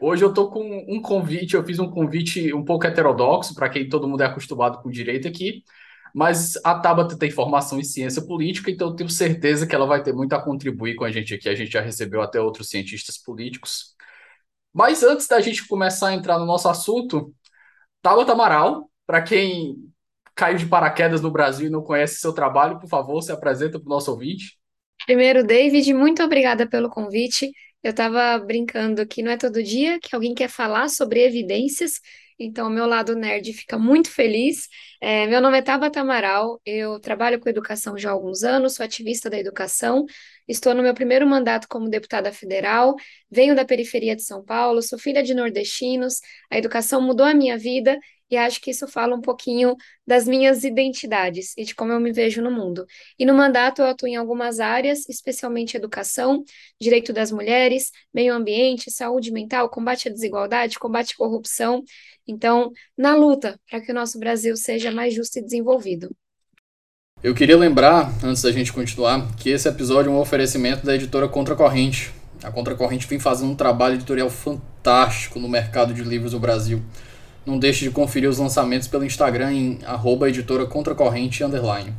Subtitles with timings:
[0.00, 3.88] Hoje eu tô com um convite, eu fiz um convite um pouco heterodoxo para quem
[3.88, 5.62] todo mundo é acostumado com direito aqui,
[6.14, 10.02] mas a Tabata tem formação em ciência política, então eu tenho certeza que ela vai
[10.02, 11.48] ter muito a contribuir com a gente aqui.
[11.48, 13.94] A gente já recebeu até outros cientistas políticos.
[14.72, 17.34] Mas antes da gente começar a entrar no nosso assunto,
[18.02, 19.76] Tabata Amaral, para quem
[20.34, 23.86] caiu de paraquedas no Brasil e não conhece seu trabalho, por favor, se apresenta para
[23.86, 24.58] o nosso ouvinte.
[25.04, 27.50] Primeiro, David, muito obrigada pelo convite.
[27.82, 32.00] Eu estava brincando que não é todo dia que alguém quer falar sobre evidências,
[32.38, 34.68] então o meu lado nerd fica muito feliz.
[35.00, 38.84] É, meu nome é Tabata Amaral, eu trabalho com educação já há alguns anos, sou
[38.84, 40.04] ativista da educação,
[40.46, 42.94] estou no meu primeiro mandato como deputada federal,
[43.30, 46.20] venho da periferia de São Paulo, sou filha de nordestinos,
[46.50, 47.98] a educação mudou a minha vida
[48.30, 52.12] e acho que isso fala um pouquinho das minhas identidades e de como eu me
[52.12, 52.86] vejo no mundo.
[53.18, 56.44] E no mandato eu atuo em algumas áreas, especialmente educação,
[56.80, 61.82] direito das mulheres, meio ambiente, saúde mental, combate à desigualdade, combate à corrupção.
[62.26, 66.14] Então, na luta para que o nosso Brasil seja mais justo e desenvolvido.
[67.22, 71.28] Eu queria lembrar, antes da gente continuar, que esse episódio é um oferecimento da editora
[71.28, 72.10] Contracorrente.
[72.42, 76.82] A Contracorrente vem fazendo um trabalho editorial fantástico no mercado de livros do Brasil.
[77.46, 81.94] Não deixe de conferir os lançamentos pelo Instagram em arroba editora contracorrente underline.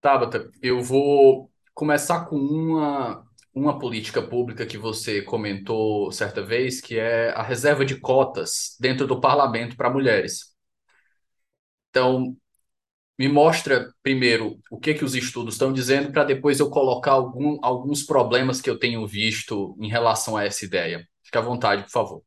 [0.00, 6.98] Tabata, eu vou começar com uma, uma política pública que você comentou certa vez, que
[6.98, 10.54] é a reserva de cotas dentro do parlamento para mulheres.
[11.90, 12.36] Então,
[13.18, 17.58] me mostra primeiro o que, que os estudos estão dizendo, para depois eu colocar algum,
[17.62, 21.06] alguns problemas que eu tenho visto em relação a essa ideia.
[21.22, 22.22] Fique à vontade, por favor.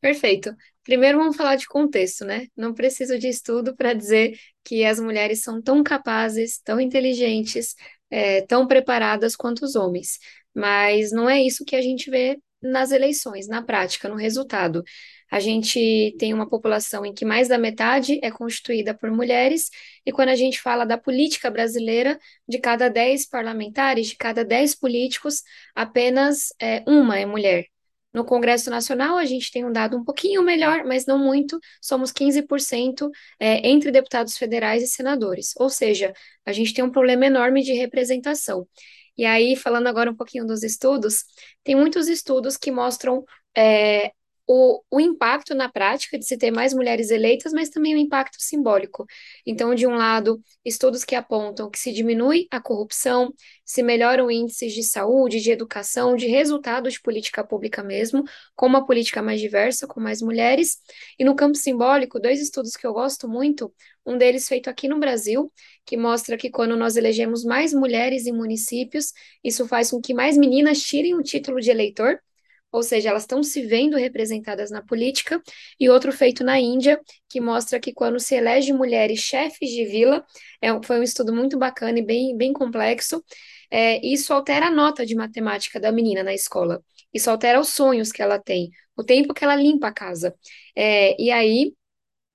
[0.00, 0.54] Perfeito.
[0.84, 2.46] Primeiro vamos falar de contexto, né?
[2.56, 7.74] Não preciso de estudo para dizer que as mulheres são tão capazes, tão inteligentes,
[8.10, 10.18] é, tão preparadas quanto os homens.
[10.54, 14.82] Mas não é isso que a gente vê nas eleições, na prática, no resultado.
[15.30, 19.70] A gente tem uma população em que mais da metade é constituída por mulheres,
[20.06, 22.18] e quando a gente fala da política brasileira,
[22.48, 25.42] de cada 10 parlamentares, de cada 10 políticos,
[25.74, 27.73] apenas é, uma é mulher.
[28.14, 32.12] No Congresso Nacional, a gente tem um dado um pouquinho melhor, mas não muito, somos
[32.12, 33.10] 15%
[33.40, 35.52] é, entre deputados federais e senadores.
[35.56, 36.12] Ou seja,
[36.46, 38.66] a gente tem um problema enorme de representação.
[39.16, 41.24] E aí, falando agora um pouquinho dos estudos,
[41.64, 43.24] tem muitos estudos que mostram
[43.56, 44.12] é,
[44.46, 48.36] o, o impacto na prática de se ter mais mulheres eleitas, mas também o impacto
[48.38, 49.06] simbólico.
[49.46, 53.32] Então, de um lado, estudos que apontam que se diminui a corrupção,
[53.64, 58.24] se melhoram índices de saúde, de educação, de resultados de política pública mesmo,
[58.54, 60.78] com uma política mais diversa, com mais mulheres.
[61.18, 63.72] E no campo simbólico, dois estudos que eu gosto muito,
[64.04, 65.50] um deles feito aqui no Brasil,
[65.86, 69.12] que mostra que quando nós elegemos mais mulheres em municípios,
[69.42, 72.20] isso faz com que mais meninas tirem o título de eleitor
[72.74, 75.40] ou seja, elas estão se vendo representadas na política,
[75.78, 80.24] e outro feito na Índia, que mostra que quando se elege mulheres chefes de vila,
[80.60, 83.24] é, foi um estudo muito bacana e bem, bem complexo,
[83.70, 86.82] é, isso altera a nota de matemática da menina na escola,
[87.12, 90.34] isso altera os sonhos que ela tem, o tempo que ela limpa a casa.
[90.74, 91.72] É, e aí,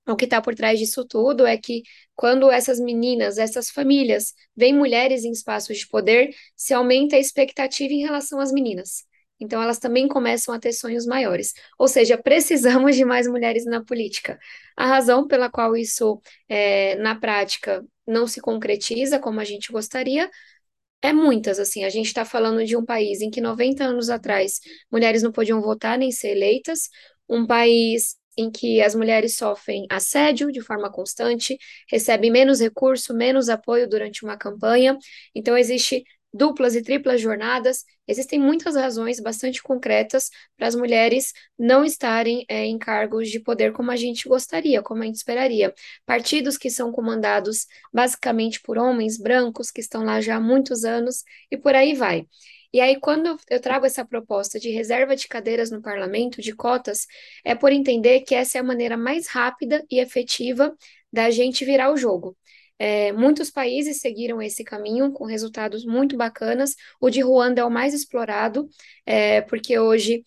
[0.08, 1.82] o que está por trás disso tudo é que
[2.16, 7.92] quando essas meninas, essas famílias, veem mulheres em espaços de poder, se aumenta a expectativa
[7.92, 9.04] em relação às meninas.
[9.40, 11.54] Então, elas também começam a ter sonhos maiores.
[11.78, 14.38] Ou seja, precisamos de mais mulheres na política.
[14.76, 20.30] A razão pela qual isso, é, na prática, não se concretiza como a gente gostaria
[21.02, 21.84] é muitas, assim.
[21.84, 24.60] A gente está falando de um país em que 90 anos atrás
[24.90, 26.88] mulheres não podiam votar nem ser eleitas,
[27.28, 31.58] um país em que as mulheres sofrem assédio de forma constante,
[31.90, 34.96] recebem menos recurso, menos apoio durante uma campanha.
[35.34, 37.84] Então, existe duplas e triplas jornadas.
[38.06, 43.72] Existem muitas razões bastante concretas para as mulheres não estarem é, em cargos de poder
[43.72, 45.74] como a gente gostaria, como a gente esperaria.
[46.06, 51.24] Partidos que são comandados basicamente por homens brancos que estão lá já há muitos anos
[51.50, 52.26] e por aí vai.
[52.72, 57.06] E aí, quando eu trago essa proposta de reserva de cadeiras no parlamento, de cotas,
[57.44, 60.72] é por entender que essa é a maneira mais rápida e efetiva
[61.12, 62.36] da gente virar o jogo.
[62.80, 66.74] É, muitos países seguiram esse caminho com resultados muito bacanas.
[66.98, 68.66] O de Ruanda é o mais explorado,
[69.04, 70.24] é, porque hoje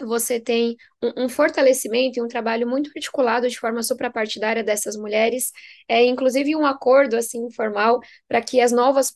[0.00, 5.52] você tem um, um, fortalecimento e um trabalho muito articulado de forma suprapartidária dessas mulheres,
[5.88, 9.12] é, inclusive um acordo assim informal para que as novas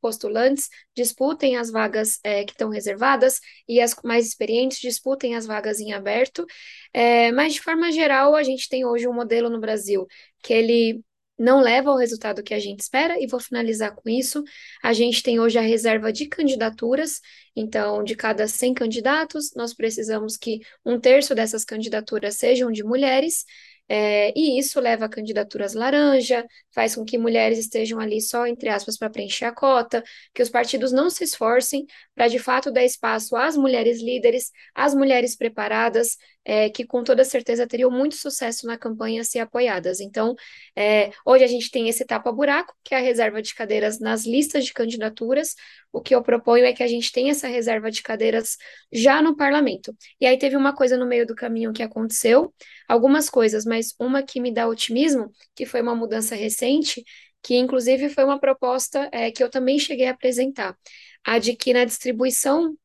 [0.00, 5.80] postulantes disputem as vagas é, que estão reservadas e as mais experientes disputem as vagas
[5.80, 6.46] em aberto.
[6.92, 10.06] É, mas de forma geral, a gente tem hoje um modelo no Brasil
[10.42, 11.04] que ele
[11.38, 14.42] não leva ao resultado que a gente espera, e vou finalizar com isso.
[14.82, 17.20] A gente tem hoje a reserva de candidaturas,
[17.54, 23.44] então, de cada 100 candidatos, nós precisamos que um terço dessas candidaturas sejam de mulheres,
[23.88, 26.44] é, e isso leva a candidaturas laranja,
[26.74, 30.02] faz com que mulheres estejam ali só, entre aspas, para preencher a cota,
[30.34, 34.94] que os partidos não se esforcem para, de fato, dar espaço às mulheres líderes, às
[34.94, 36.16] mulheres preparadas,
[36.48, 39.98] é, que com toda certeza teriam muito sucesso na campanha se apoiadas.
[39.98, 40.36] Então,
[40.76, 44.64] é, hoje a gente tem esse tapa-buraco, que é a reserva de cadeiras nas listas
[44.64, 45.56] de candidaturas.
[45.92, 48.56] O que eu proponho é que a gente tenha essa reserva de cadeiras
[48.92, 49.92] já no parlamento.
[50.20, 52.54] E aí teve uma coisa no meio do caminho que aconteceu,
[52.88, 57.04] algumas coisas, mas uma que me dá otimismo, que foi uma mudança recente,
[57.42, 60.76] que inclusive foi uma proposta é, que eu também cheguei a apresentar,
[61.24, 62.76] a de que na distribuição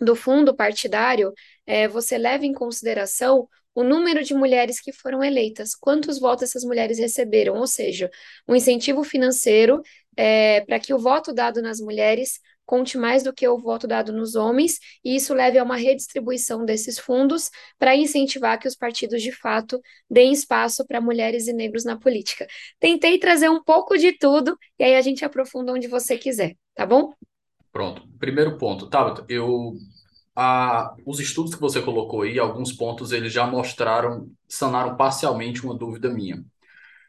[0.00, 1.32] do fundo partidário,
[1.66, 6.64] é, você leva em consideração o número de mulheres que foram eleitas, quantos votos essas
[6.64, 8.10] mulheres receberam, ou seja,
[8.46, 9.80] um incentivo financeiro
[10.16, 14.12] é, para que o voto dado nas mulheres conte mais do que o voto dado
[14.12, 19.20] nos homens, e isso leve a uma redistribuição desses fundos para incentivar que os partidos
[19.20, 22.46] de fato deem espaço para mulheres e negros na política.
[22.78, 26.86] Tentei trazer um pouco de tudo, e aí a gente aprofunda onde você quiser, tá
[26.86, 27.12] bom?
[27.72, 28.06] Pronto.
[28.18, 29.74] Primeiro ponto, Tabata, eu
[31.04, 36.08] os estudos que você colocou aí, alguns pontos eles já mostraram, sanaram parcialmente uma dúvida
[36.08, 36.44] minha.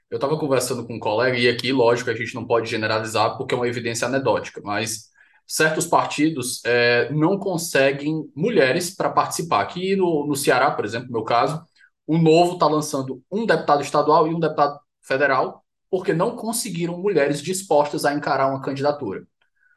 [0.09, 3.53] Eu estava conversando com um colega, e aqui, lógico, a gente não pode generalizar porque
[3.53, 5.09] é uma evidência anedótica, mas
[5.47, 9.61] certos partidos é, não conseguem mulheres para participar.
[9.61, 11.63] Aqui no, no Ceará, por exemplo, no meu caso,
[12.05, 17.41] o Novo está lançando um deputado estadual e um deputado federal, porque não conseguiram mulheres
[17.41, 19.25] dispostas a encarar uma candidatura.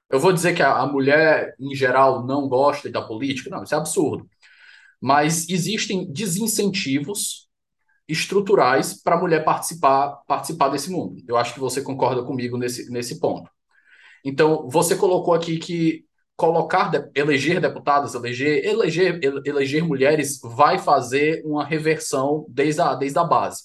[0.09, 3.51] Eu vou dizer que a, mulher, em geral, não gosta da política?
[3.51, 4.29] Não, isso é absurdo.
[5.01, 7.49] Mas existem desincentivos
[8.09, 11.23] estruturais para a mulher participar, participar desse mundo.
[11.27, 13.51] Eu acho que você concorda comigo nesse, nesse ponto.
[14.25, 16.05] Então, você colocou aqui que
[16.37, 23.25] colocar, eleger deputadas, eleger, eleger, eleger mulheres vai fazer uma reversão desde a, desde a
[23.25, 23.65] base.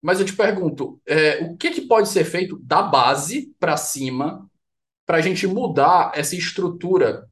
[0.00, 4.48] Mas eu te pergunto, é, o que, que pode ser feito da base para cima
[5.08, 7.26] para a gente mudar essa estrutura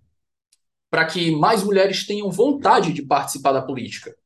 [0.90, 4.17] para que mais mulheres tenham vontade de participar da política?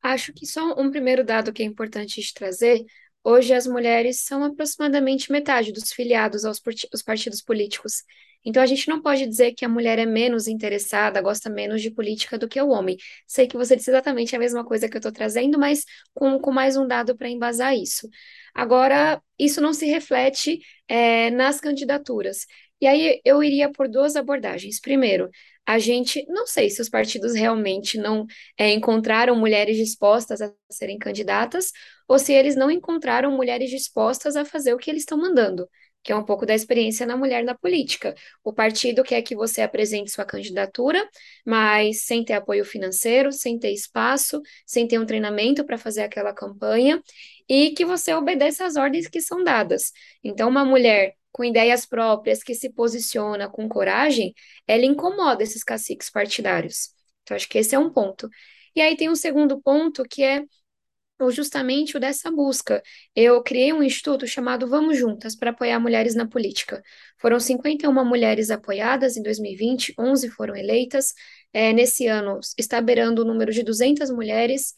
[0.00, 2.86] Acho que só um primeiro dado que é importante de trazer.
[3.22, 6.58] Hoje, as mulheres são aproximadamente metade dos filiados aos
[7.04, 8.02] partidos políticos.
[8.42, 11.90] Então, a gente não pode dizer que a mulher é menos interessada, gosta menos de
[11.90, 12.96] política do que o homem.
[13.26, 16.50] Sei que você disse exatamente a mesma coisa que eu estou trazendo, mas com, com
[16.50, 18.08] mais um dado para embasar isso.
[18.54, 22.46] Agora, isso não se reflete é, nas candidaturas.
[22.80, 24.80] E aí eu iria por duas abordagens.
[24.80, 25.30] Primeiro,
[25.64, 28.26] a gente não sei se os partidos realmente não
[28.58, 31.70] é, encontraram mulheres dispostas a serem candidatas
[32.08, 35.68] ou se eles não encontraram mulheres dispostas a fazer o que eles estão mandando
[36.02, 38.14] que é um pouco da experiência na mulher na política.
[38.42, 41.08] O partido quer que você apresente sua candidatura,
[41.46, 46.32] mas sem ter apoio financeiro, sem ter espaço, sem ter um treinamento para fazer aquela
[46.32, 47.02] campanha,
[47.48, 49.92] e que você obedeça às ordens que são dadas.
[50.22, 54.34] Então, uma mulher com ideias próprias, que se posiciona com coragem,
[54.66, 56.90] ela incomoda esses caciques partidários.
[57.22, 58.28] Então, acho que esse é um ponto.
[58.74, 60.44] E aí tem um segundo ponto que é
[61.30, 62.82] justamente o dessa busca.
[63.14, 66.82] Eu criei um instituto chamado Vamos Juntas para apoiar mulheres na política.
[67.18, 71.14] Foram 51 mulheres apoiadas em 2020, 11 foram eleitas.
[71.52, 74.74] É, nesse ano está beirando o número de 200 mulheres,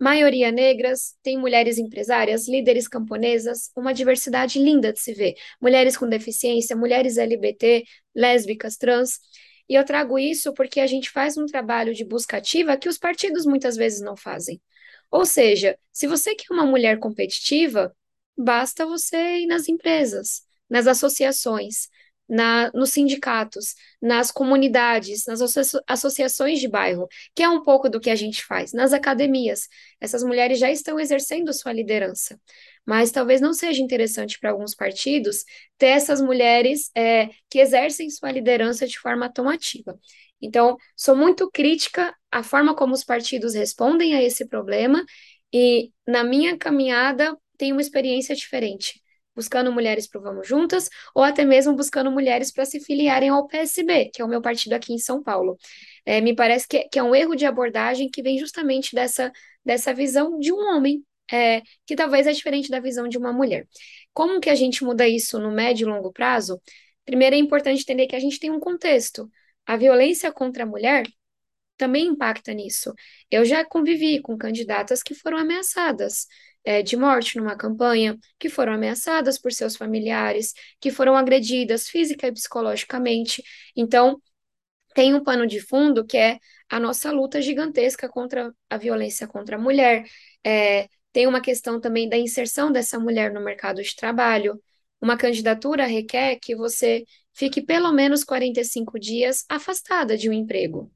[0.00, 5.34] maioria negras, tem mulheres empresárias, líderes camponesas, uma diversidade linda de se ver.
[5.60, 7.84] Mulheres com deficiência, mulheres LGBT,
[8.14, 9.18] lésbicas, trans.
[9.68, 12.98] E eu trago isso porque a gente faz um trabalho de busca ativa que os
[12.98, 14.60] partidos muitas vezes não fazem.
[15.14, 17.94] Ou seja, se você quer uma mulher competitiva,
[18.36, 21.88] basta você ir nas empresas, nas associações,
[22.28, 25.40] na, nos sindicatos, nas comunidades, nas
[25.86, 29.68] associações de bairro, que é um pouco do que a gente faz, nas academias.
[30.00, 32.36] Essas mulheres já estão exercendo sua liderança,
[32.84, 35.44] mas talvez não seja interessante para alguns partidos
[35.78, 39.96] ter essas mulheres é, que exercem sua liderança de forma tão ativa.
[40.46, 45.04] Então, sou muito crítica à forma como os partidos respondem a esse problema
[45.52, 49.00] e, na minha caminhada, tenho uma experiência diferente
[49.34, 54.10] buscando mulheres para Vamos Juntas, ou até mesmo buscando mulheres para se filiarem ao PSB,
[54.12, 55.58] que é o meu partido aqui em São Paulo.
[56.06, 59.32] É, me parece que, que, é um erro de abordagem que vem justamente dessa,
[59.64, 63.66] dessa visão de um homem, é, que talvez é diferente da visão de uma mulher.
[64.12, 66.60] Como que a gente muda isso no médio e longo prazo?
[67.04, 69.28] Primeiro é importante entender que a gente tem um contexto.
[69.66, 71.06] A violência contra a mulher
[71.76, 72.92] também impacta nisso.
[73.30, 76.26] Eu já convivi com candidatas que foram ameaçadas
[76.64, 82.26] é, de morte numa campanha, que foram ameaçadas por seus familiares, que foram agredidas física
[82.26, 83.42] e psicologicamente.
[83.76, 84.20] Então,
[84.94, 86.38] tem um pano de fundo que é
[86.70, 90.04] a nossa luta gigantesca contra a violência contra a mulher.
[90.44, 94.60] É, tem uma questão também da inserção dessa mulher no mercado de trabalho.
[95.00, 97.04] Uma candidatura requer que você
[97.34, 100.90] fique pelo menos 45 dias afastada de um emprego.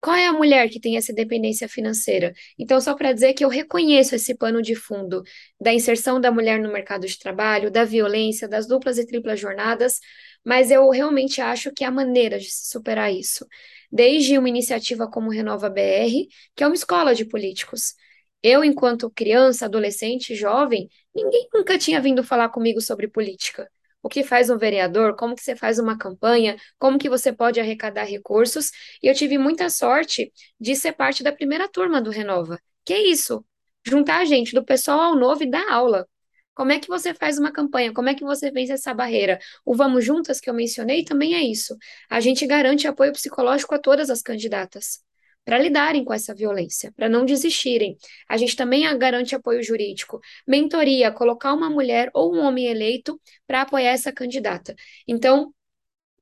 [0.00, 2.32] Qual é a mulher que tem essa dependência financeira?
[2.56, 5.22] Então, só para dizer que eu reconheço esse pano de fundo
[5.60, 9.98] da inserção da mulher no mercado de trabalho, da violência, das duplas e triplas jornadas,
[10.44, 13.44] mas eu realmente acho que há maneira de superar isso.
[13.90, 17.94] Desde uma iniciativa como Renova BR, que é uma escola de políticos.
[18.40, 23.68] Eu, enquanto criança, adolescente, jovem, ninguém nunca tinha vindo falar comigo sobre política
[24.02, 27.60] o que faz um vereador, como que você faz uma campanha, como que você pode
[27.60, 28.70] arrecadar recursos.
[29.02, 32.58] E eu tive muita sorte de ser parte da primeira turma do Renova.
[32.84, 33.44] Que é isso?
[33.86, 36.06] Juntar a gente do pessoal ao novo e dar aula.
[36.54, 37.92] Como é que você faz uma campanha?
[37.92, 39.38] Como é que você vence essa barreira?
[39.64, 41.76] O Vamos Juntas que eu mencionei também é isso.
[42.10, 45.06] A gente garante apoio psicológico a todas as candidatas
[45.48, 47.96] para lidarem com essa violência, para não desistirem.
[48.28, 53.62] A gente também garante apoio jurídico, mentoria, colocar uma mulher ou um homem eleito para
[53.62, 54.74] apoiar essa candidata.
[55.06, 55.54] Então,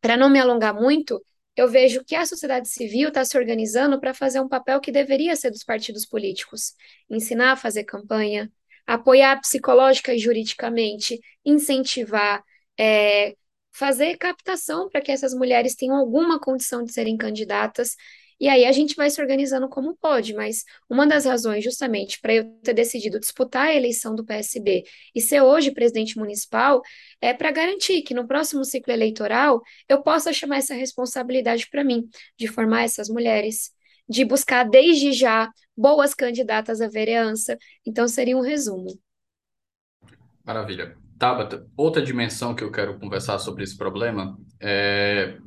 [0.01, 1.21] para não me alongar muito,
[1.57, 5.35] eu vejo que a sociedade civil está se organizando para fazer um papel que deveria
[5.35, 6.75] ser dos partidos políticos:
[7.11, 8.49] ensinar a fazer campanha,
[8.87, 12.45] apoiar psicológica e juridicamente, incentivar,
[12.79, 13.35] é,
[13.73, 17.97] fazer captação para que essas mulheres tenham alguma condição de serem candidatas
[18.39, 22.35] e aí a gente vai se organizando como pode, mas uma das razões justamente para
[22.35, 26.83] eu ter decidido disputar a eleição do PSB e ser hoje presidente municipal
[27.21, 32.09] é para garantir que no próximo ciclo eleitoral eu possa chamar essa responsabilidade para mim,
[32.39, 33.71] de formar essas mulheres,
[34.09, 37.57] de buscar desde já boas candidatas à vereança.
[37.87, 38.99] Então seria um resumo.
[40.45, 40.97] Maravilha.
[41.19, 45.39] Tabata, outra dimensão que eu quero conversar sobre esse problema é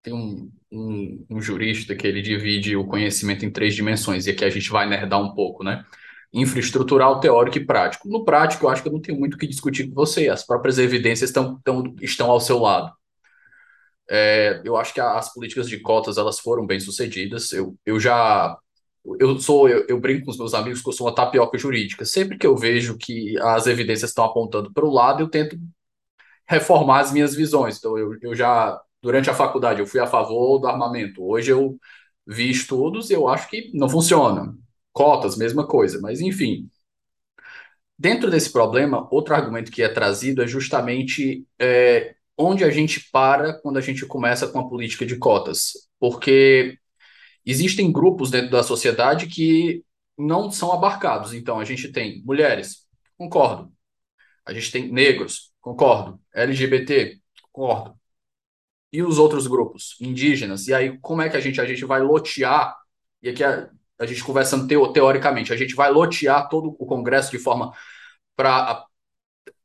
[0.00, 4.44] tem um, um, um, jurista que ele divide o conhecimento em três dimensões, e aqui
[4.44, 5.84] a gente vai nerdar um pouco, né?
[6.32, 8.08] Infraestrutural, teórico e prático.
[8.08, 10.44] No prático, eu acho que eu não tenho muito o que discutir com você, as
[10.44, 12.92] próprias evidências estão, estão, estão ao seu lado.
[14.08, 17.52] É, eu acho que as políticas de cotas elas foram bem sucedidas.
[17.52, 18.56] Eu, eu já
[19.20, 22.04] eu sou eu, eu, brinco com os meus amigos que eu sou uma tapioca jurídica.
[22.04, 25.56] Sempre que eu vejo que as evidências estão apontando para o lado, eu tento
[26.48, 27.78] reformar as minhas visões.
[27.78, 31.24] Então eu, eu já durante a faculdade eu fui a favor do armamento.
[31.24, 31.78] Hoje eu
[32.26, 34.52] vi estudos e eu acho que não funciona.
[34.92, 36.68] Cotas, mesma coisa, mas enfim.
[37.96, 43.54] Dentro desse problema, outro argumento que é trazido é justamente é, onde a gente para
[43.54, 45.88] quando a gente começa com a política de cotas.
[46.00, 46.76] Porque
[47.44, 49.84] existem grupos dentro da sociedade que
[50.18, 51.32] não são abarcados.
[51.32, 52.86] Então, a gente tem mulheres,
[53.16, 53.72] concordo.
[54.44, 56.20] A gente tem negros, concordo.
[56.34, 57.20] LGBT,
[57.52, 57.96] concordo
[58.96, 60.68] e os outros grupos indígenas?
[60.68, 62.74] E aí, como é que a gente, a gente vai lotear?
[63.22, 67.30] E aqui a, a gente conversando teo, teoricamente, a gente vai lotear todo o Congresso
[67.30, 67.74] de forma
[68.34, 68.86] para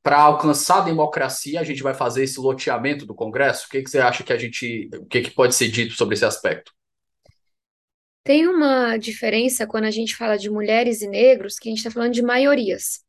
[0.03, 3.67] alcançar a democracia, a gente vai fazer esse loteamento do Congresso?
[3.67, 6.15] O que, que você acha que a gente, o que, que pode ser dito sobre
[6.15, 6.73] esse aspecto?
[8.25, 11.89] Tem uma diferença quando a gente fala de mulheres e negros, que a gente está
[11.89, 12.99] falando de maiorias.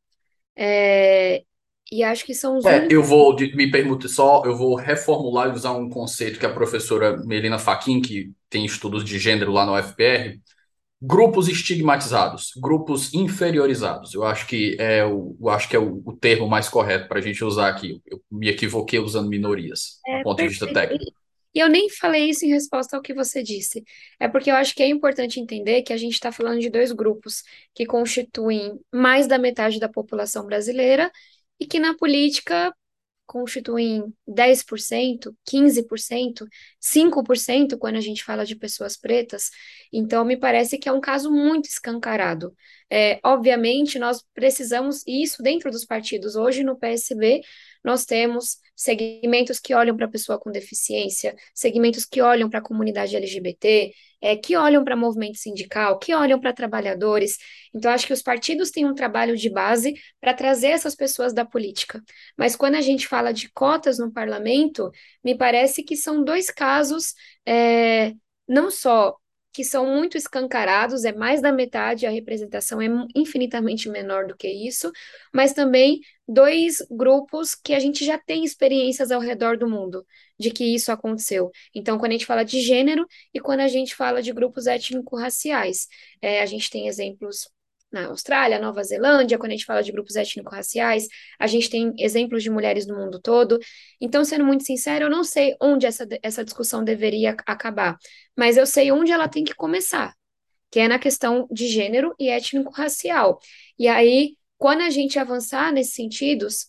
[0.57, 1.43] É,
[1.92, 5.52] e acho que são os É, eu vou, me permite só, eu vou reformular e
[5.52, 9.72] usar um conceito que a professora Melina Faquin, que tem estudos de gênero lá no
[9.72, 10.40] UFPR,
[11.02, 14.14] grupos estigmatizados, grupos inferiorizados.
[14.14, 17.18] Eu acho que é o, eu acho que é o, o termo mais correto para
[17.18, 18.00] a gente usar aqui.
[18.06, 21.12] Eu me equivoquei usando minorias, do É, ponto de vista técnico.
[21.54, 23.84] E eu nem falei isso em resposta ao que você disse.
[24.18, 26.92] É porque eu acho que é importante entender que a gente está falando de dois
[26.92, 27.42] grupos
[27.75, 31.11] que constituem mais da metade da população brasileira
[31.61, 32.75] e que na política
[33.26, 36.47] constituem 10%, 15%,
[36.78, 39.50] 5% quando a gente fala de pessoas pretas.
[39.92, 42.54] Então, me parece que é um caso muito escancarado.
[42.90, 46.37] É, obviamente, nós precisamos, isso dentro dos partidos.
[46.37, 47.40] Hoje, no PSB,
[47.84, 52.62] nós temos segmentos que olham para a pessoa com deficiência, segmentos que olham para a
[52.62, 57.36] comunidade LGBT, é, que olham para movimento sindical, que olham para trabalhadores.
[57.74, 61.44] Então, acho que os partidos têm um trabalho de base para trazer essas pessoas da
[61.44, 62.00] política.
[62.36, 64.90] Mas quando a gente fala de cotas no parlamento,
[65.24, 68.12] me parece que são dois casos, é,
[68.48, 69.16] não só
[69.52, 74.49] que são muito escancarados, é mais da metade, a representação é infinitamente menor do que
[74.49, 74.90] isso,
[75.32, 80.06] mas também dois grupos que a gente já tem experiências ao redor do mundo
[80.38, 81.50] de que isso aconteceu.
[81.75, 85.87] Então, quando a gente fala de gênero e quando a gente fala de grupos étnico-raciais,
[86.21, 87.49] é, a gente tem exemplos
[87.92, 91.06] na Austrália, Nova Zelândia, quando a gente fala de grupos étnico-raciais,
[91.38, 93.58] a gente tem exemplos de mulheres no mundo todo.
[94.00, 97.96] Então, sendo muito sincero, eu não sei onde essa, essa discussão deveria acabar,
[98.37, 100.14] mas eu sei onde ela tem que começar,
[100.70, 103.38] que é na questão de gênero e étnico-racial.
[103.78, 106.66] E aí, quando a gente avançar nesses sentidos,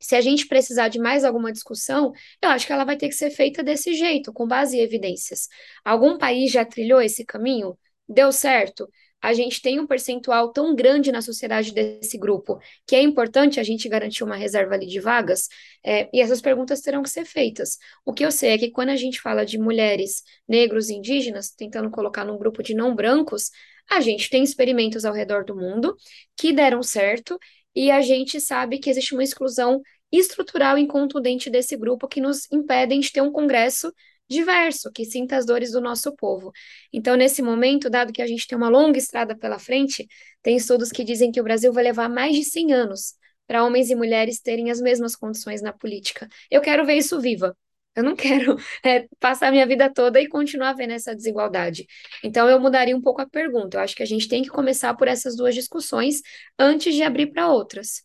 [0.00, 3.14] se a gente precisar de mais alguma discussão, eu acho que ela vai ter que
[3.14, 5.48] ser feita desse jeito, com base em evidências.
[5.84, 7.78] Algum país já trilhou esse caminho?
[8.06, 8.86] Deu certo?
[9.24, 13.62] A gente tem um percentual tão grande na sociedade desse grupo que é importante a
[13.62, 15.48] gente garantir uma reserva ali de vagas,
[15.82, 17.78] é, e essas perguntas terão que ser feitas.
[18.04, 21.48] O que eu sei é que quando a gente fala de mulheres, negros e indígenas,
[21.48, 23.50] tentando colocar num grupo de não brancos,
[23.90, 25.96] a gente tem experimentos ao redor do mundo
[26.36, 27.38] que deram certo,
[27.74, 29.80] e a gente sabe que existe uma exclusão
[30.12, 33.90] estrutural e contundente desse grupo que nos impedem de ter um congresso
[34.28, 36.52] diverso, que sinta as dores do nosso povo.
[36.92, 40.06] Então, nesse momento, dado que a gente tem uma longa estrada pela frente,
[40.42, 43.14] tem estudos que dizem que o Brasil vai levar mais de 100 anos
[43.46, 46.28] para homens e mulheres terem as mesmas condições na política.
[46.50, 47.56] Eu quero ver isso viva.
[47.94, 51.86] Eu não quero é, passar minha vida toda e continuar vendo essa desigualdade.
[52.22, 53.76] Então, eu mudaria um pouco a pergunta.
[53.76, 56.20] Eu acho que a gente tem que começar por essas duas discussões
[56.58, 58.02] antes de abrir para outras.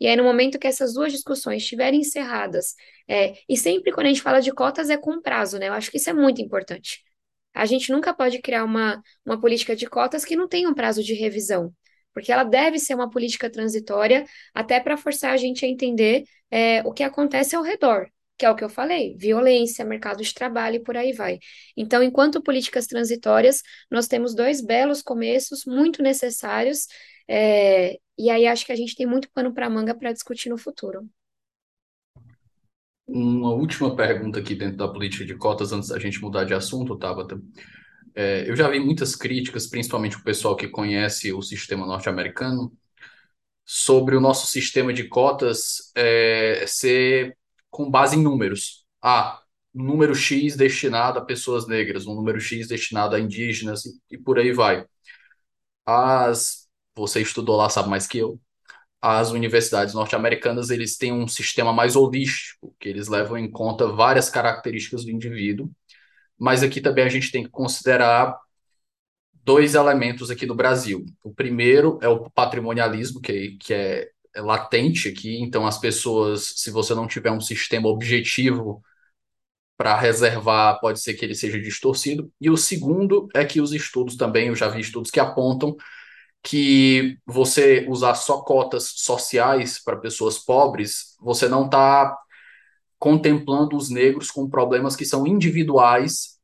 [0.00, 2.74] E aí, no momento que essas duas discussões estiverem encerradas,
[3.08, 5.68] é, e sempre quando a gente fala de cotas é com prazo, né?
[5.68, 7.02] Eu acho que isso é muito importante.
[7.54, 11.02] A gente nunca pode criar uma, uma política de cotas que não tenha um prazo
[11.02, 11.72] de revisão,
[12.14, 16.82] porque ela deve ser uma política transitória, até para forçar a gente a entender é,
[16.86, 18.08] o que acontece ao redor
[18.38, 21.40] que é o que eu falei, violência, mercado de trabalho e por aí vai.
[21.76, 26.86] Então, enquanto políticas transitórias, nós temos dois belos começos muito necessários
[27.28, 30.58] é, e aí acho que a gente tem muito pano para manga para discutir no
[30.58, 31.08] futuro.
[33.06, 36.96] Uma última pergunta aqui dentro da política de cotas, antes da gente mudar de assunto,
[36.96, 37.40] Tabata.
[38.14, 42.72] É, eu já vi muitas críticas, principalmente o pessoal que conhece o sistema norte-americano,
[43.64, 47.36] sobre o nosso sistema de cotas é, ser
[47.70, 48.84] com base em números.
[49.02, 49.42] Ah,
[49.74, 54.18] um número X destinado a pessoas negras, um número X destinado a indígenas e, e
[54.18, 54.84] por aí vai.
[55.86, 56.57] As
[56.98, 58.40] você estudou lá, sabe mais que eu.
[59.00, 64.28] As universidades norte-americanas, eles têm um sistema mais holístico, que eles levam em conta várias
[64.28, 65.70] características do indivíduo.
[66.38, 68.36] Mas aqui também a gente tem que considerar
[69.44, 71.06] dois elementos aqui no Brasil.
[71.24, 75.40] O primeiro é o patrimonialismo, que, que é, é latente aqui.
[75.40, 78.82] Então, as pessoas, se você não tiver um sistema objetivo
[79.76, 82.30] para reservar, pode ser que ele seja distorcido.
[82.40, 85.76] E o segundo é que os estudos também, eu já vi estudos que apontam
[86.42, 92.16] que você usar só cotas sociais para pessoas pobres, você não está
[92.98, 96.38] contemplando os negros com problemas que são individuais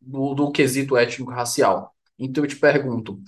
[0.00, 1.92] do, do quesito étnico-racial.
[2.18, 3.20] Então eu te pergunto,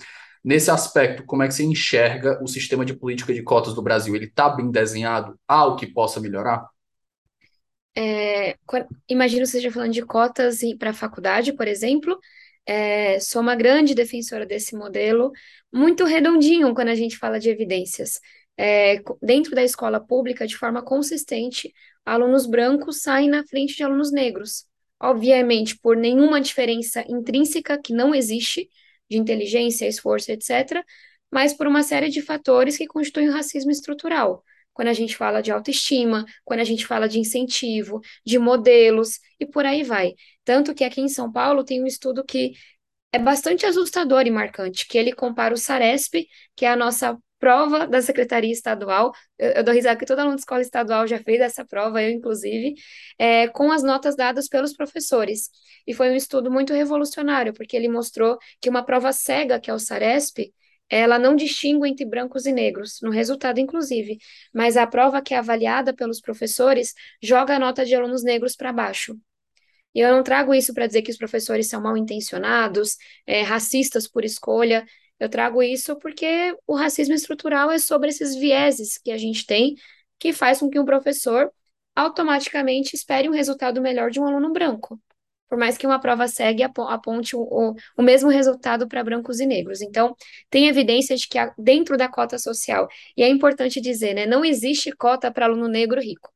[0.43, 4.15] nesse aspecto, como é que você enxerga o sistema de política de cotas do Brasil?
[4.15, 5.37] Ele está bem desenhado?
[5.47, 6.65] Há algo que possa melhorar?
[7.95, 8.55] É,
[9.09, 12.17] imagino que você esteja falando de cotas para a faculdade, por exemplo,
[12.69, 15.31] é, sou uma grande defensora desse modelo,
[15.73, 18.19] muito redondinho quando a gente fala de evidências.
[18.55, 21.73] É, dentro da escola pública, de forma consistente,
[22.05, 24.67] alunos brancos saem na frente de alunos negros.
[25.01, 28.69] Obviamente, por nenhuma diferença intrínseca que não existe,
[29.09, 30.85] de inteligência, esforço, etc.,
[31.31, 34.43] mas por uma série de fatores que constituem o racismo estrutural
[34.79, 39.45] quando a gente fala de autoestima, quando a gente fala de incentivo, de modelos e
[39.45, 40.13] por aí vai.
[40.45, 42.53] Tanto que aqui em São Paulo tem um estudo que
[43.11, 47.85] é bastante assustador e marcante, que ele compara o Saresp, que é a nossa prova
[47.87, 51.41] da Secretaria Estadual, eu, eu dou risada que todo aluno de escola estadual já fez
[51.41, 52.75] essa prova, eu inclusive,
[53.17, 55.49] é, com as notas dadas pelos professores.
[55.85, 59.73] E foi um estudo muito revolucionário, porque ele mostrou que uma prova cega, que é
[59.73, 60.53] o Saresp,
[60.89, 64.17] ela não distingue entre brancos e negros, no resultado, inclusive,
[64.53, 68.73] mas a prova que é avaliada pelos professores joga a nota de alunos negros para
[68.73, 69.17] baixo.
[69.93, 74.07] E eu não trago isso para dizer que os professores são mal intencionados, é, racistas
[74.07, 74.85] por escolha.
[75.19, 79.75] Eu trago isso porque o racismo estrutural é sobre esses vieses que a gente tem,
[80.19, 81.51] que faz com que um professor
[81.95, 84.99] automaticamente espere um resultado melhor de um aluno branco
[85.49, 89.45] por mais que uma prova segue aponte o, o, o mesmo resultado para brancos e
[89.45, 89.81] negros.
[89.81, 90.15] Então,
[90.49, 94.91] tem evidência de que dentro da cota social, e é importante dizer, né, não existe
[94.91, 96.31] cota para aluno negro rico.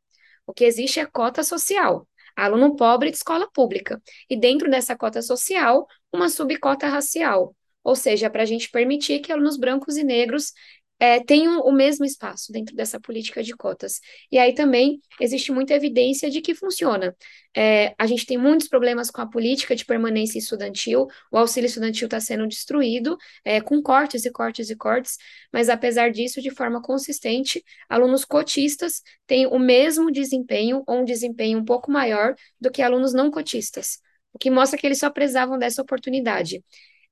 [0.45, 4.01] O que existe é cota social, aluno pobre de escola pública.
[4.29, 7.55] E dentro dessa cota social, uma subcota racial.
[7.83, 10.53] Ou seja, para a gente permitir que alunos brancos e negros
[11.03, 13.99] é, tenham o mesmo espaço dentro dessa política de cotas.
[14.31, 17.13] E aí também existe muita evidência de que funciona.
[17.53, 22.05] É, a gente tem muitos problemas com a política de permanência estudantil, o auxílio estudantil
[22.05, 25.17] está sendo destruído, é, com cortes e cortes e cortes,
[25.51, 31.59] mas apesar disso, de forma consistente, alunos cotistas têm o mesmo desempenho, ou um desempenho
[31.59, 33.99] um pouco maior do que alunos não cotistas,
[34.31, 36.63] o que mostra que eles só precisavam dessa oportunidade.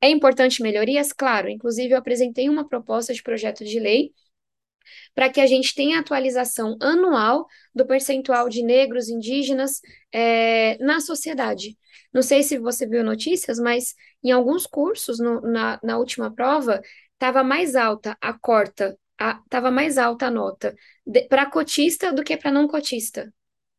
[0.01, 1.13] É importante melhorias?
[1.13, 1.49] Claro.
[1.49, 4.11] Inclusive, eu apresentei uma proposta de projeto de lei
[5.13, 11.77] para que a gente tenha atualização anual do percentual de negros indígenas é, na sociedade.
[12.13, 16.81] Não sei se você viu notícias, mas em alguns cursos, no, na, na última prova,
[17.13, 18.97] estava mais alta a corta,
[19.45, 20.75] estava mais alta a nota
[21.29, 23.31] para cotista do que para não cotista.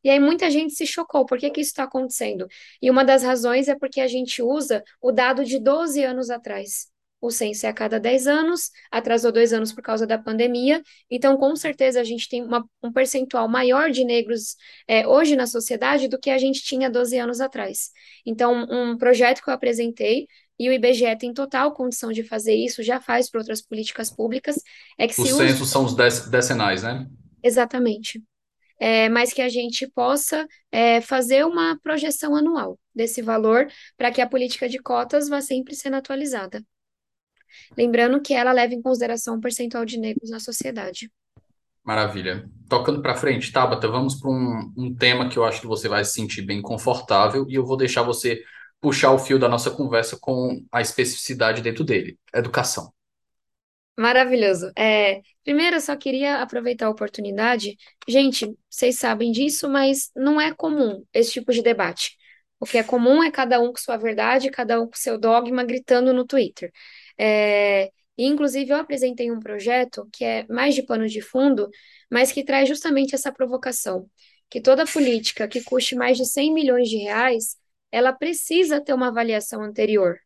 [0.05, 2.47] E aí muita gente se chocou, por que que isso está acontecendo?
[2.81, 6.91] E uma das razões é porque a gente usa o dado de 12 anos atrás.
[7.21, 11.37] O censo é a cada 10 anos, atrasou dois anos por causa da pandemia, então
[11.37, 14.57] com certeza a gente tem uma, um percentual maior de negros
[14.89, 17.93] é, hoje na sociedade do que a gente tinha 12 anos atrás.
[18.27, 20.27] Então, um projeto que eu apresentei
[20.59, 24.57] e o IBGE tem total condição de fazer isso, já faz para outras políticas públicas,
[24.99, 27.07] é que Os censos são os decenais, né?
[27.41, 28.21] Exatamente
[28.81, 34.21] é, mas que a gente possa é, fazer uma projeção anual desse valor para que
[34.21, 36.63] a política de cotas vá sempre sendo atualizada.
[37.77, 41.11] Lembrando que ela leva em consideração o percentual de negros na sociedade.
[41.85, 42.49] Maravilha.
[42.69, 46.05] Tocando para frente, Tabata, vamos para um, um tema que eu acho que você vai
[46.05, 48.43] se sentir bem confortável e eu vou deixar você
[48.81, 52.93] puxar o fio da nossa conversa com a especificidade dentro dele: educação.
[53.99, 54.73] Maravilhoso.
[54.77, 57.77] É, primeiro, eu só queria aproveitar a oportunidade.
[58.09, 62.17] Gente, vocês sabem disso, mas não é comum esse tipo de debate.
[62.59, 65.63] O que é comum é cada um com sua verdade, cada um com seu dogma
[65.65, 66.73] gritando no Twitter.
[67.19, 71.69] É, inclusive, eu apresentei um projeto que é mais de pano de fundo,
[72.11, 74.09] mas que traz justamente essa provocação,
[74.49, 77.57] que toda política que custe mais de 100 milhões de reais,
[77.91, 80.19] ela precisa ter uma avaliação anterior.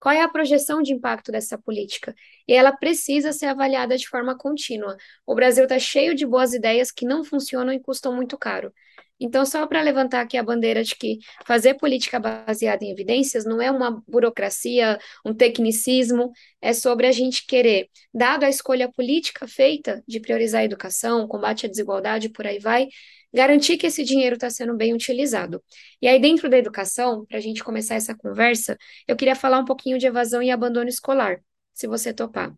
[0.00, 2.14] Qual é a projeção de impacto dessa política?
[2.46, 4.96] E ela precisa ser avaliada de forma contínua.
[5.26, 8.72] O Brasil está cheio de boas ideias que não funcionam e custam muito caro.
[9.18, 13.62] Então, só para levantar aqui a bandeira de que fazer política baseada em evidências não
[13.62, 20.02] é uma burocracia, um tecnicismo, é sobre a gente querer, dado a escolha política feita
[20.06, 22.88] de priorizar a educação, combate à desigualdade, por aí vai,
[23.32, 25.62] garantir que esse dinheiro está sendo bem utilizado.
[26.00, 28.76] E aí, dentro da educação, para a gente começar essa conversa,
[29.08, 31.40] eu queria falar um pouquinho de evasão e abandono escolar,
[31.72, 32.54] se você topar.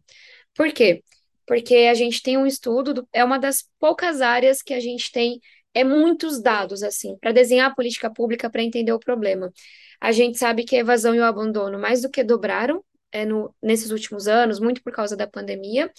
[0.55, 1.03] Por quê?
[1.47, 5.11] Porque a gente tem um estudo, do, é uma das poucas áreas que a gente
[5.11, 5.41] tem
[5.81, 9.53] é muitos dados, assim, para desenhar a política pública para entender o problema.
[10.01, 13.55] A gente sabe que a evasão e o abandono mais do que dobraram é, no,
[13.63, 15.91] nesses últimos anos, muito por causa da pandemia,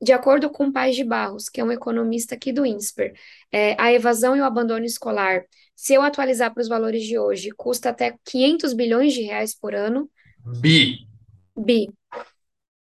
[0.00, 3.14] de acordo com Paz de Barros, que é um economista aqui do INSPER,
[3.50, 7.50] é, a evasão e o abandono escolar, se eu atualizar para os valores de hoje,
[7.50, 10.08] custa até 500 bilhões de reais por ano.
[10.60, 10.98] Bi.
[11.56, 11.88] Bi.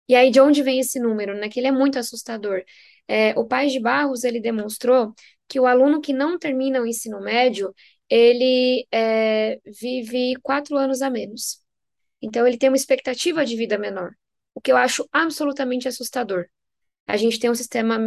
[0.09, 1.35] E aí, de onde vem esse número?
[1.35, 1.49] Né?
[1.49, 2.63] Que ele é muito assustador.
[3.09, 5.15] É, o Paz de Barros, ele demonstrou
[5.53, 7.75] que o aluno que não termina o ensino médio,
[8.09, 11.61] ele é, vive quatro anos a menos.
[12.23, 14.13] Então, ele tem uma expectativa de vida menor,
[14.55, 16.47] o que eu acho absolutamente assustador.
[17.07, 17.99] A gente tem um sistema,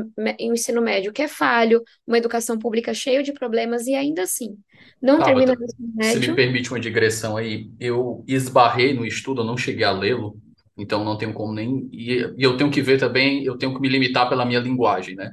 [0.41, 4.57] um ensino médio que é falho, uma educação pública cheia de problemas e ainda assim
[4.99, 6.35] não termina o ensino se me médio.
[6.35, 10.41] permite uma digressão aí, eu esbarrei no estudo, eu não cheguei a lê-lo,
[10.75, 11.87] então não tenho como nem.
[11.93, 15.31] E eu tenho que ver também, eu tenho que me limitar pela minha linguagem, né?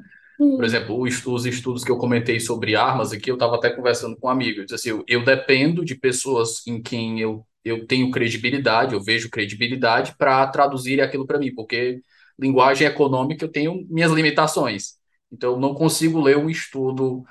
[0.57, 4.17] Por exemplo, os, os estudos que eu comentei sobre armas aqui, eu estava até conversando
[4.17, 4.61] com um amigo.
[4.61, 9.03] Eu disse assim, eu, eu dependo de pessoas em quem eu, eu tenho credibilidade, eu
[9.03, 12.01] vejo credibilidade para traduzir aquilo para mim, porque
[12.39, 14.95] linguagem econômica eu tenho minhas limitações.
[15.31, 17.25] Então, eu não consigo ler um estudo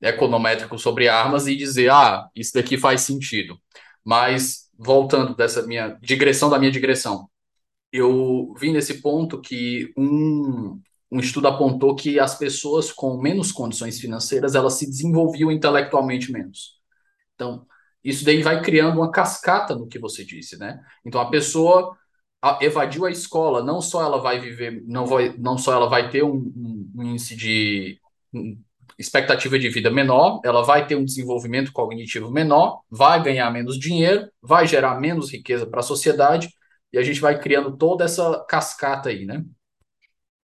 [0.00, 3.58] econométrico sobre armas e dizer, ah, isso daqui faz sentido.
[4.04, 7.28] Mas, voltando dessa minha digressão da minha digressão,
[7.92, 13.98] eu vi nesse ponto que um, um estudo apontou que as pessoas com menos condições
[13.98, 16.78] financeiras, elas se desenvolviam intelectualmente menos.
[17.34, 17.66] Então,
[18.04, 20.80] isso daí vai criando uma cascata no que você disse, né?
[21.04, 21.96] Então, a pessoa
[22.60, 26.22] evadiu a escola, não só ela vai viver, não, vai, não só ela vai ter
[26.22, 26.52] um,
[26.94, 28.00] um, índice de
[28.32, 28.56] um,
[28.98, 34.28] expectativa de vida menor, ela vai ter um desenvolvimento cognitivo menor, vai ganhar menos dinheiro,
[34.42, 36.50] vai gerar menos riqueza para a sociedade,
[36.92, 39.44] e a gente vai criando toda essa cascata aí, né?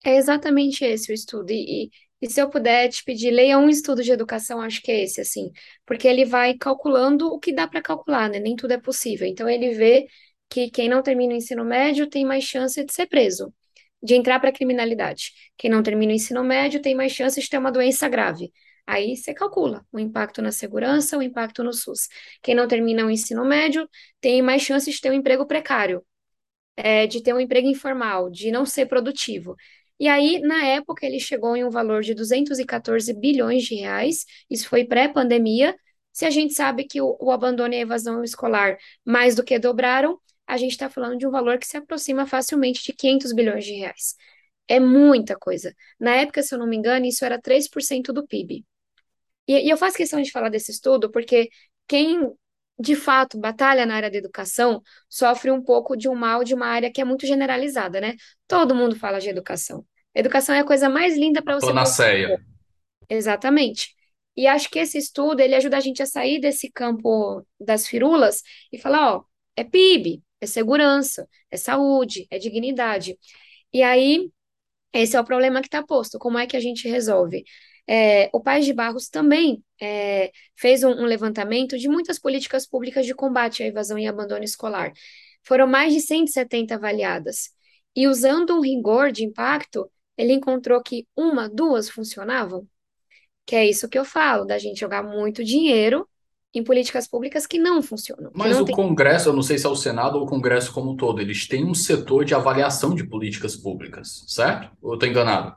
[0.04, 1.52] É exatamente esse o estudo.
[1.52, 5.04] E, e, se eu puder te pedir, leia um estudo de educação, acho que é
[5.04, 5.52] esse, assim,
[5.86, 8.40] porque ele vai calculando o que dá para calcular, né?
[8.40, 9.28] Nem tudo é possível.
[9.28, 10.08] Então ele vê
[10.50, 13.54] que quem não termina o ensino médio tem mais chance de ser preso,
[14.04, 15.32] de entrar para a criminalidade.
[15.58, 18.52] Quem não termina o ensino médio tem mais chance de ter uma doença grave.
[18.88, 22.08] Aí você calcula o impacto na segurança, o impacto no SUS.
[22.42, 23.88] Quem não termina o ensino médio
[24.20, 26.04] tem mais chance de ter um emprego precário,
[26.76, 29.56] é, de ter um emprego informal, de não ser produtivo.
[30.02, 34.68] E aí, na época, ele chegou em um valor de 214 bilhões de reais, isso
[34.68, 35.78] foi pré-pandemia.
[36.12, 39.60] Se a gente sabe que o, o abandono e a evasão escolar mais do que
[39.60, 43.64] dobraram, a gente está falando de um valor que se aproxima facilmente de 500 bilhões
[43.64, 44.16] de reais.
[44.68, 45.76] É muita coisa.
[46.00, 48.66] Na época, se eu não me engano, isso era 3% do PIB.
[49.48, 51.50] E, e eu faço questão de falar desse estudo porque
[51.88, 52.32] quem
[52.80, 56.68] de fato batalha na área da educação sofre um pouco de um mal de uma
[56.68, 58.16] área que é muito generalizada, né?
[58.48, 59.86] Todo mundo fala de educação.
[60.14, 61.68] Educação é a coisa mais linda para você.
[61.68, 62.44] Panaceia.
[63.10, 63.96] Exatamente.
[64.36, 68.42] E acho que esse estudo ele ajuda a gente a sair desse campo das firulas
[68.72, 69.24] e falar, ó,
[69.56, 73.18] é PIB, é segurança, é saúde, é dignidade.
[73.74, 74.30] E aí,
[74.94, 76.20] esse é o problema que está posto.
[76.20, 77.44] Como é que a gente resolve?
[77.88, 83.06] É, o Paz de Barros também é, fez um, um levantamento de muitas políticas públicas
[83.06, 84.94] de combate à evasão e abandono escolar.
[85.44, 87.50] Foram mais de 170 avaliadas.
[87.96, 92.68] E usando um rigor de impacto, ele encontrou que uma, duas funcionavam.
[93.46, 96.08] Que é isso que eu falo, da gente jogar muito dinheiro
[96.54, 98.32] em políticas públicas que não funcionam.
[98.34, 98.76] Mas não o tem...
[98.76, 101.48] Congresso, eu não sei se é o Senado ou o Congresso como um todo, eles
[101.48, 104.70] têm um setor de avaliação de políticas públicas, certo?
[104.82, 105.56] Ou eu estou enganado?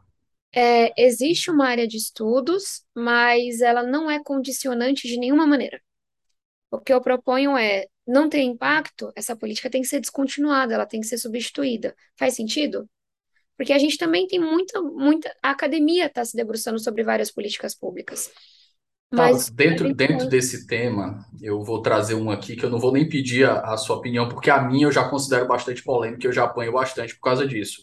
[0.57, 5.81] É, existe uma área de estudos, mas ela não é condicionante de nenhuma maneira.
[6.71, 10.87] O que eu proponho é, não ter impacto, essa política tem que ser descontinuada, ela
[10.87, 11.95] tem que ser substituída.
[12.17, 12.89] Faz sentido?
[13.57, 15.35] Porque a gente também tem muita, muita.
[15.43, 18.31] A academia está se debruçando sobre várias políticas públicas.
[19.15, 22.93] Tá, Mas dentro, dentro desse tema, eu vou trazer um aqui que eu não vou
[22.93, 26.33] nem pedir a, a sua opinião, porque a minha eu já considero bastante polêmica, eu
[26.33, 27.83] já apanho bastante por causa disso.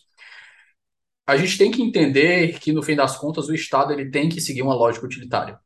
[1.25, 4.39] A gente tem que entender que, no fim das contas, o Estado ele tem que
[4.39, 5.59] seguir uma lógica utilitária,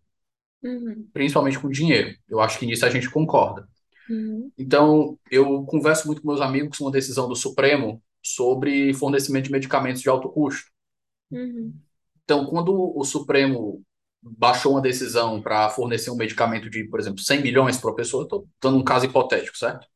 [0.63, 2.15] Uhum, principalmente com dinheiro.
[2.27, 3.67] Eu acho que nisso a gente concorda.
[4.09, 9.51] uhum, Então, eu converso muito com meus amigos uma decisão do Supremo sobre fornecimento de
[9.51, 10.69] medicamentos de alto custo.
[11.31, 11.73] uhum.
[12.23, 13.83] Então, quando o Supremo
[14.19, 18.23] baixou uma decisão para fornecer um medicamento de, por exemplo, 100 milhões para a pessoa,
[18.23, 19.87] estou dando um caso hipotético, certo?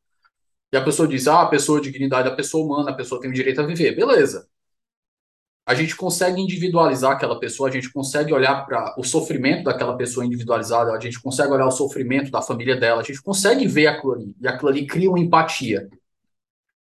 [0.72, 3.34] E a pessoa diz, ah, a pessoa, dignidade da pessoa humana, a pessoa tem o
[3.34, 3.96] direito a viver.
[3.96, 4.48] Beleza.
[5.66, 10.24] A gente consegue individualizar aquela pessoa, a gente consegue olhar para o sofrimento daquela pessoa
[10.24, 14.12] individualizada, a gente consegue olhar o sofrimento da família dela, a gente consegue ver aquilo
[14.12, 15.88] ali, e aquilo ali cria uma empatia.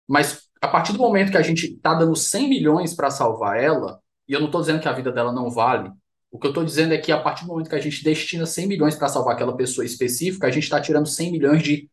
[0.07, 4.01] Mas a partir do momento que a gente está dando 100 milhões para salvar ela,
[4.29, 5.91] e eu não estou dizendo que a vida dela não vale,
[6.31, 8.45] o que eu estou dizendo é que a partir do momento que a gente destina
[8.45, 11.89] 100 milhões para salvar aquela pessoa específica, a gente está tirando 100 milhões de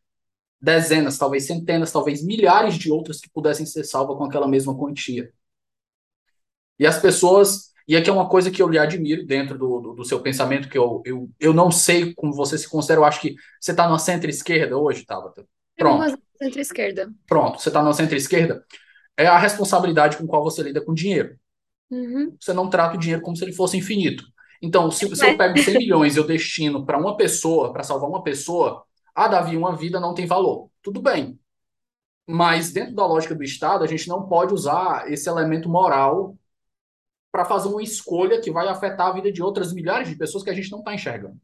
[0.59, 5.31] dezenas, talvez centenas, talvez milhares de outras que pudessem ser salvas com aquela mesma quantia.
[6.79, 7.71] E as pessoas.
[7.87, 10.69] E aqui é uma coisa que eu lhe admiro dentro do, do, do seu pensamento,
[10.69, 13.89] que eu, eu, eu não sei como você se considera, eu acho que você está
[13.89, 15.45] na centro-esquerda hoje, Tabata.
[15.77, 16.17] Pronto.
[16.43, 17.13] Centro-esquerda.
[17.27, 18.65] Pronto, você está na centro-esquerda.
[19.17, 21.37] É a responsabilidade com qual você lida com dinheiro.
[21.89, 22.35] Uhum.
[22.39, 24.23] Você não trata o dinheiro como se ele fosse infinito.
[24.61, 28.09] Então, se, se eu pego 100 milhões e eu destino para uma pessoa, para salvar
[28.09, 30.69] uma pessoa, ah, Davi, uma vida não tem valor.
[30.81, 31.39] Tudo bem.
[32.27, 36.37] Mas dentro da lógica do Estado, a gente não pode usar esse elemento moral
[37.31, 40.49] para fazer uma escolha que vai afetar a vida de outras milhares de pessoas que
[40.49, 41.37] a gente não está enxergando.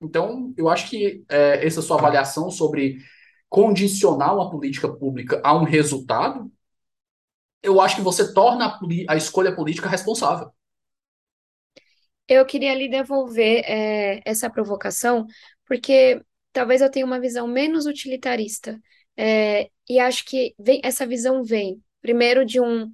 [0.00, 2.98] Então, eu acho que é, essa sua avaliação sobre
[3.48, 6.50] condicionar uma política pública a um resultado,
[7.62, 8.78] eu acho que você torna a,
[9.12, 10.50] a escolha política responsável.
[12.28, 15.26] Eu queria lhe devolver é, essa provocação,
[15.66, 16.20] porque
[16.52, 18.80] talvez eu tenha uma visão menos utilitarista.
[19.16, 22.90] É, e acho que vem, essa visão vem, primeiro, de um,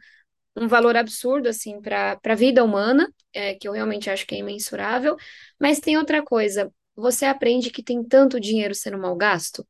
[0.57, 4.39] um valor absurdo assim para a vida humana, é, que eu realmente acho que é
[4.39, 5.17] imensurável,
[5.59, 9.67] mas tem outra coisa, você aprende que tem tanto dinheiro sendo mal gasto,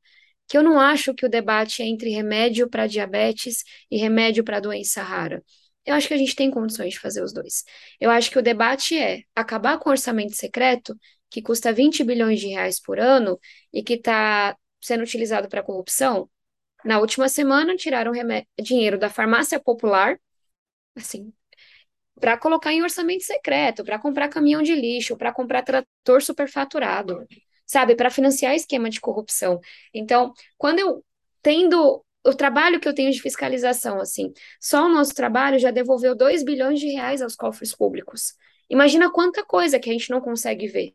[0.48, 4.60] que eu não acho que o debate é entre remédio para diabetes e remédio para
[4.60, 5.42] doença rara.
[5.84, 7.64] Eu acho que a gente tem condições de fazer os dois.
[8.00, 10.96] Eu acho que o debate é acabar com o orçamento secreto,
[11.30, 13.38] que custa 20 bilhões de reais por ano
[13.72, 16.30] e que está sendo utilizado para corrupção.
[16.84, 18.12] Na última semana, tiraram
[18.60, 20.18] dinheiro da farmácia popular,
[20.96, 21.32] assim,
[22.20, 27.26] para colocar em orçamento secreto, para comprar caminhão de lixo, para comprar trator superfaturado,
[27.66, 29.60] sabe, para financiar esquema de corrupção.
[29.94, 31.04] Então, quando eu
[31.42, 36.14] tendo o trabalho que eu tenho de fiscalização, assim, só o nosso trabalho já devolveu
[36.14, 38.34] 2 bilhões de reais aos cofres públicos.
[38.70, 40.94] Imagina quanta coisa que a gente não consegue ver,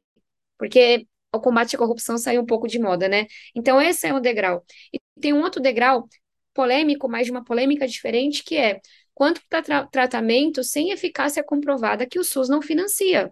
[0.57, 3.27] porque o combate à corrupção saiu um pouco de moda, né?
[3.55, 4.63] Então, esse é um degrau.
[4.93, 6.07] E tem um outro degrau
[6.53, 8.79] polêmico, mas de uma polêmica diferente, que é
[9.13, 13.31] quanto para tra tratamento sem eficácia comprovada que o SUS não financia.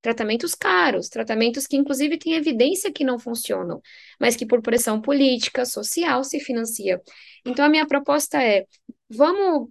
[0.00, 3.80] Tratamentos caros, tratamentos que inclusive têm evidência que não funcionam,
[4.20, 7.00] mas que por pressão política, social se financia.
[7.44, 8.64] Então a minha proposta é,
[9.10, 9.68] vamos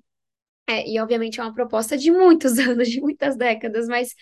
[0.67, 4.13] é, e obviamente é uma proposta de muitos anos, de muitas décadas, mas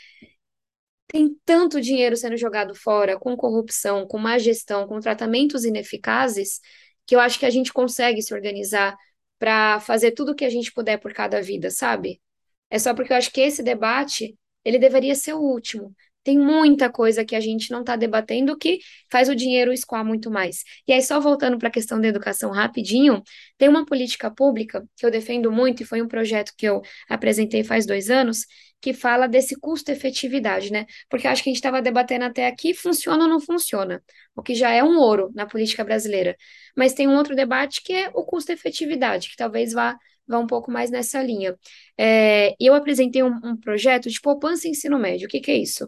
[1.08, 6.60] tem tanto dinheiro sendo jogado fora com corrupção, com má gestão, com tratamentos ineficazes,
[7.06, 8.96] que eu acho que a gente consegue se organizar
[9.38, 12.22] para fazer tudo o que a gente puder por cada vida, sabe?
[12.70, 14.36] É só porque eu acho que esse debate,
[14.66, 15.96] ele deveria ser o último.
[16.24, 18.80] Tem muita coisa que a gente não está debatendo que
[19.12, 20.64] faz o dinheiro escoar muito mais.
[20.88, 23.22] E aí, só voltando para a questão da educação rapidinho,
[23.60, 27.64] tem uma política pública que eu defendo muito, e foi um projeto que eu apresentei
[27.64, 28.40] faz dois anos,
[28.82, 30.86] que fala desse custo-efetividade, né?
[31.10, 34.04] Porque acho que a gente estava debatendo até aqui, funciona ou não funciona,
[34.36, 36.36] o que já é um ouro na política brasileira.
[36.76, 39.96] Mas tem um outro debate que é o custo-efetividade, que talvez vá,
[40.28, 41.56] vá um pouco mais nessa linha.
[41.98, 45.28] É, eu apresentei um, um projeto de poupança em ensino médio.
[45.28, 45.88] O que, que é isso?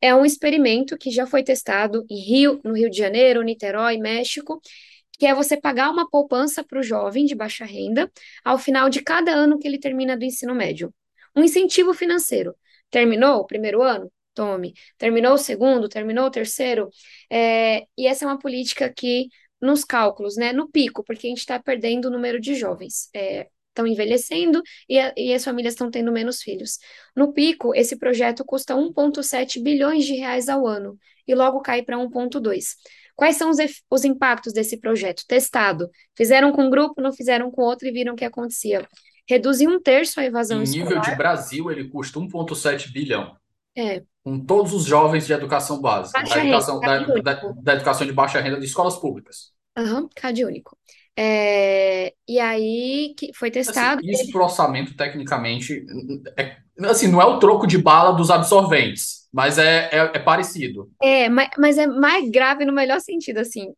[0.00, 4.60] É um experimento que já foi testado em Rio, no Rio de Janeiro, Niterói, México,
[5.18, 8.10] que é você pagar uma poupança para o jovem de baixa renda
[8.44, 10.92] ao final de cada ano que ele termina do ensino médio.
[11.36, 12.54] Um incentivo financeiro.
[12.90, 14.12] Terminou o primeiro ano?
[14.34, 14.74] Tome.
[14.98, 15.88] Terminou o segundo?
[15.88, 16.88] Terminou o terceiro?
[17.30, 19.28] É, e essa é uma política que,
[19.60, 23.08] nos cálculos, né, no pico, porque a gente está perdendo o número de jovens.
[23.14, 26.78] É, estão envelhecendo e, a, e, as famílias estão tendo menos filhos.
[27.16, 31.96] No pico, esse projeto custa 1,7 bilhões de reais ao ano e logo cai para
[31.96, 32.76] 1,2.
[33.16, 33.58] Quais são os,
[33.90, 35.24] os impactos desse projeto?
[35.26, 35.90] Testado.
[36.16, 38.86] Fizeram com um grupo, não fizeram com outro e viram o que acontecia
[39.28, 40.88] reduzir um terço a evasão em escolar.
[40.88, 43.36] nível de Brasil, ele custa 1,7 bilhão.
[43.76, 44.02] É.
[44.22, 48.40] Com todos os jovens de educação básica, da educação, da, da, da, educação de baixa
[48.40, 49.52] renda de escolas públicas.
[49.76, 50.76] Aham, uhum, CAD único.
[51.16, 54.00] É, e aí que foi assim, testado.
[54.00, 55.84] Assim, isso para o orçamento, tecnicamente,
[56.38, 60.90] é, assim, não é o troco de bala dos absorventes, mas é, é, é, parecido.
[61.02, 63.72] É, mas, mas é mais grave no melhor sentido, assim.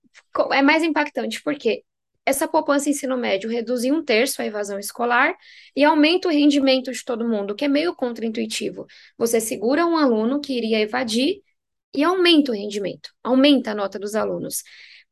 [0.52, 1.82] É mais impactante, porque
[2.26, 5.34] essa poupança ensino médio reduz em um terço a evasão escolar
[5.76, 8.86] e aumenta o rendimento de todo mundo, que é meio contraintuitivo.
[9.18, 11.42] Você segura um aluno que iria evadir
[11.94, 14.62] e aumenta o rendimento, aumenta a nota dos alunos.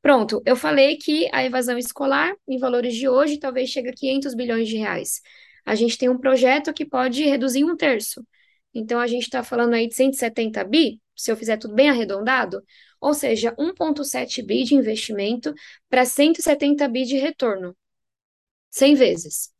[0.02, 4.34] Pronto, eu falei que a evasão escolar, em valores de hoje, talvez chegue a 500
[4.34, 5.20] bilhões de reais.
[5.64, 8.26] A gente tem um projeto que pode reduzir um terço.
[8.74, 12.62] Então, a gente está falando aí de 170 bi, se eu fizer tudo bem arredondado,
[13.00, 15.54] ou seja, 1,7 bi de investimento
[15.88, 17.76] para 170 bi de retorno.
[18.70, 19.51] 100 vezes.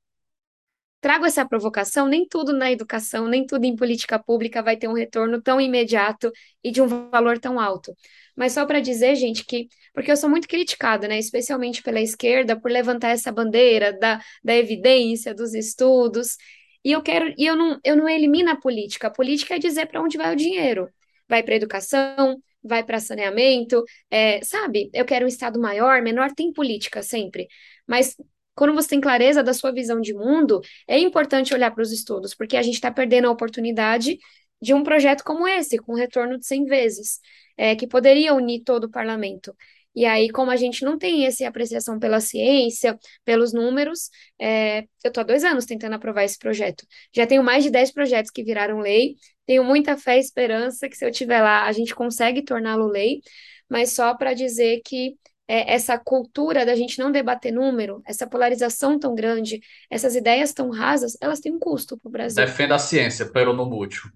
[1.02, 4.92] Trago essa provocação, nem tudo na educação, nem tudo em política pública vai ter um
[4.92, 6.30] retorno tão imediato
[6.62, 7.92] e de um valor tão alto.
[8.36, 9.68] Mas só para dizer, gente, que.
[9.92, 11.18] Porque eu sou muito criticada, né?
[11.18, 16.36] Especialmente pela esquerda, por levantar essa bandeira da, da evidência, dos estudos.
[16.84, 17.34] E eu quero.
[17.36, 19.08] E eu não, eu não elimino a política.
[19.08, 20.88] A política é dizer para onde vai o dinheiro.
[21.28, 24.88] Vai para educação, vai para saneamento, é, sabe?
[24.94, 27.48] Eu quero um Estado maior, menor, tem política sempre.
[27.86, 28.16] Mas
[28.54, 32.34] quando você tem clareza da sua visão de mundo, é importante olhar para os estudos,
[32.34, 34.18] porque a gente está perdendo a oportunidade
[34.60, 37.20] de um projeto como esse, com retorno de 100 vezes,
[37.56, 39.54] é, que poderia unir todo o parlamento.
[39.94, 44.08] E aí, como a gente não tem essa apreciação pela ciência, pelos números,
[44.40, 46.86] é, eu estou há dois anos tentando aprovar esse projeto.
[47.14, 50.96] Já tenho mais de 10 projetos que viraram lei, tenho muita fé e esperança que
[50.96, 53.20] se eu estiver lá, a gente consegue torná-lo lei,
[53.68, 55.16] mas só para dizer que
[55.48, 60.70] é, essa cultura da gente não debater número, essa polarização tão grande, essas ideias tão
[60.70, 62.44] rasas, elas têm um custo para o Brasil.
[62.44, 64.10] Defenda a ciência, pero no mútil.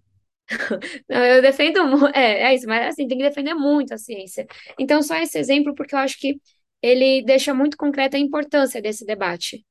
[1.08, 4.46] Não, eu defendo, é, é isso, mas assim, tem que defender muito a ciência.
[4.78, 6.40] Então, só esse exemplo, porque eu acho que
[6.80, 9.64] ele deixa muito concreta a importância desse debate.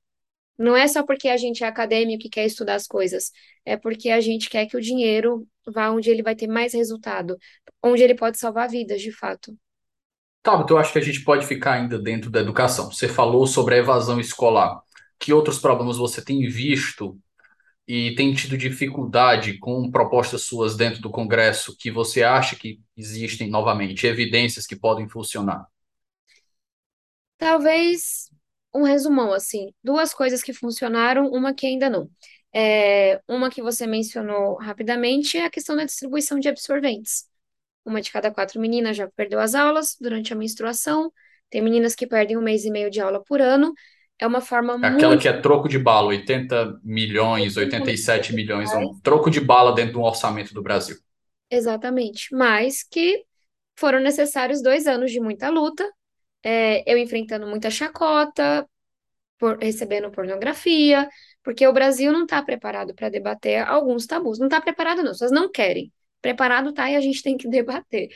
[0.58, 3.32] Não é só porque a gente é acadêmico e quer estudar as coisas,
[3.66, 7.38] é porque a gente quer que o dinheiro vá onde ele vai ter mais resultado,
[7.84, 9.58] onde ele pode salvar vidas, de fato.
[10.46, 12.92] Tá, eu acho que a gente pode ficar ainda dentro da educação.
[12.92, 14.80] Você falou sobre a evasão escolar.
[15.18, 17.20] Que outros problemas você tem visto
[17.88, 23.50] e tem tido dificuldade com propostas suas dentro do Congresso que você acha que existem
[23.50, 25.66] novamente, evidências que podem funcionar?
[27.40, 28.30] Talvez
[28.72, 32.08] um resumão, assim, duas coisas que funcionaram, uma que ainda não.
[32.54, 37.26] É, uma que você mencionou rapidamente é a questão da distribuição de absorventes.
[37.86, 41.12] Uma de cada quatro meninas já perdeu as aulas durante a menstruação.
[41.50, 43.74] Tem meninas que perdem um mês e meio de aula por ano.
[44.20, 45.22] É uma forma É Aquela muito.
[45.22, 50.02] que é troco de bala, 80 milhões, 87 milhões, um troco de bala dentro do
[50.02, 50.96] orçamento do Brasil.
[51.50, 52.34] Exatamente.
[52.36, 53.26] Mas que
[53.78, 55.90] foram necessários dois anos de muita luta,
[56.44, 58.68] é, eu enfrentando muita chacota,
[59.40, 61.10] por, recebendo pornografia,
[61.44, 64.40] porque o Brasil não está preparado para debater alguns tabus.
[64.40, 65.94] Não está preparado, não, as pessoas não querem.
[66.22, 68.10] Preparado tá e a gente tem que debater.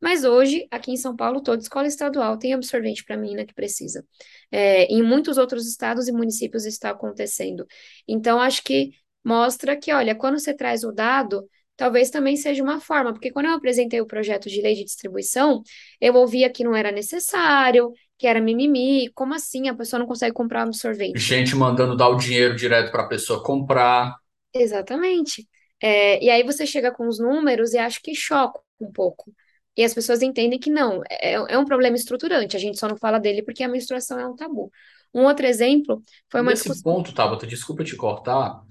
[0.00, 3.54] Mas hoje, aqui em São Paulo, toda escola estadual tem absorvente para a menina que
[3.54, 4.04] precisa.
[4.50, 7.66] É, em muitos outros estados e municípios está acontecendo.
[8.06, 8.90] Então, acho que
[9.24, 13.46] mostra que, olha, quando você traz o dado, talvez também seja uma forma, porque quando
[13.46, 15.62] eu apresentei o projeto de lei de distribuição,
[16.00, 20.32] eu ouvia que não era necessário, que era mimimi, como assim a pessoa não consegue
[20.32, 21.18] comprar um absorvente?
[21.18, 24.16] Gente mandando dar o dinheiro direto para a pessoa comprar.
[24.54, 25.46] Exatamente.
[25.82, 29.32] É, e aí você chega com os números e acho que choca um pouco.
[29.76, 32.96] E as pessoas entendem que não, é, é um problema estruturante, a gente só não
[32.96, 34.70] fala dele porque a menstruação é um tabu.
[35.14, 36.82] Um outro exemplo foi uma Nesse discussão.
[36.82, 38.62] ponto, Tabata, desculpa te cortar,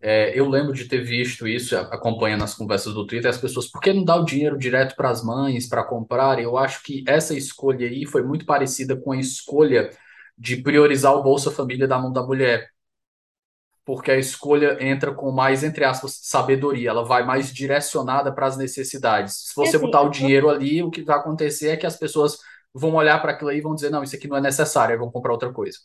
[0.00, 3.80] é, eu lembro de ter visto isso, acompanhando as conversas do Twitter, as pessoas, por
[3.80, 6.38] que não dar o dinheiro direto para as mães para comprar?
[6.38, 9.90] Eu acho que essa escolha aí foi muito parecida com a escolha
[10.36, 12.68] de priorizar o Bolsa Família da mão da mulher,
[13.84, 18.56] porque a escolha entra com mais, entre aspas, sabedoria, ela vai mais direcionada para as
[18.56, 19.34] necessidades.
[19.48, 21.96] Se É você assim, botar o dinheiro ali, o que vai acontecer é que as
[21.96, 22.38] pessoas
[22.72, 24.98] vão olhar para aquilo aí e vão dizer, não, isso aqui não é necessário, aí
[24.98, 25.78] vão comprar outra coisa.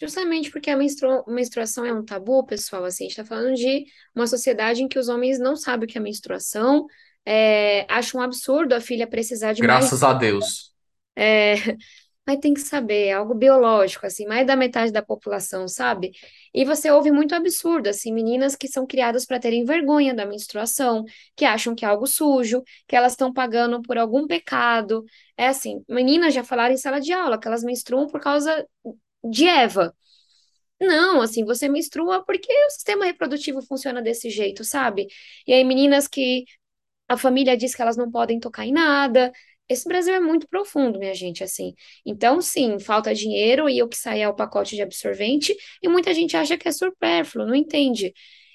[0.00, 3.84] Justamente porque a menstrua- menstruação é um tabu, pessoal, assim, a gente está falando de
[4.14, 6.86] uma sociedade em que os homens não sabem o que é menstruação,
[7.24, 10.74] é, acham um absurdo a filha precisar de mais, Graças a Deus.
[11.16, 11.54] é,
[12.26, 16.12] mas tem que saber, é algo biológico, assim, mais da metade da população, sabe?
[16.54, 21.04] E você ouve muito absurdo, assim, meninas que são criadas para terem vergonha da menstruação,
[21.36, 25.04] que acham que é algo sujo, que elas estão pagando por algum pecado.
[25.36, 28.64] É assim, meninas já falaram em sala de aula que elas menstruam por causa
[29.24, 29.94] de Eva.
[30.80, 35.06] Não, assim, você menstrua porque o sistema reprodutivo funciona desse jeito, sabe?
[35.46, 36.44] E aí, meninas que
[37.08, 39.32] a família diz que elas não podem tocar em nada.
[39.70, 41.74] Esse Brasil é muito profundo, minha gente, assim.
[42.04, 46.12] Então, sim, falta dinheiro e o que sai é o pacote de absorvente, e muita
[46.12, 48.12] gente acha que é supérfluo, não entende.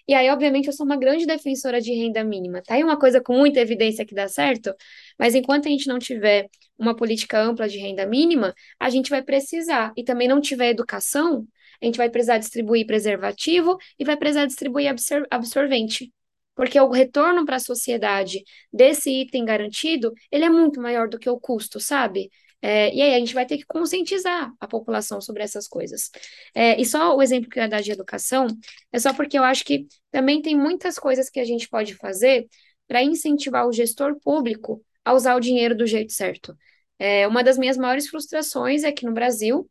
[0.07, 2.61] E aí, obviamente, eu sou uma grande defensora de renda mínima.
[2.61, 4.75] Tá aí uma coisa com muita evidência que dá certo,
[5.17, 9.23] mas enquanto a gente não tiver uma política ampla de renda mínima, a gente vai
[9.23, 11.47] precisar, e também não tiver educação,
[11.81, 16.11] a gente vai precisar distribuir preservativo e vai precisar distribuir absor absorvente.
[16.55, 21.29] Porque o retorno para a sociedade desse item garantido, ele é muito maior do que
[21.29, 22.29] o custo, sabe?
[22.61, 26.09] É, e aí a gente vai ter que conscientizar a população sobre essas coisas.
[26.53, 28.47] É, e só o exemplo que eu ia dar de educação,
[28.91, 32.47] é só porque eu acho que também tem muitas coisas que a gente pode fazer
[32.87, 36.57] para incentivar o gestor público a usar o dinheiro do jeito certo.
[36.97, 39.69] É, uma das minhas maiores frustrações é que no Brasil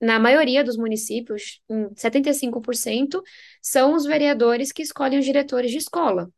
[0.00, 3.22] na maioria dos municípios, em 75%,
[3.62, 6.30] são os vereadores que escolhem os diretores de escola.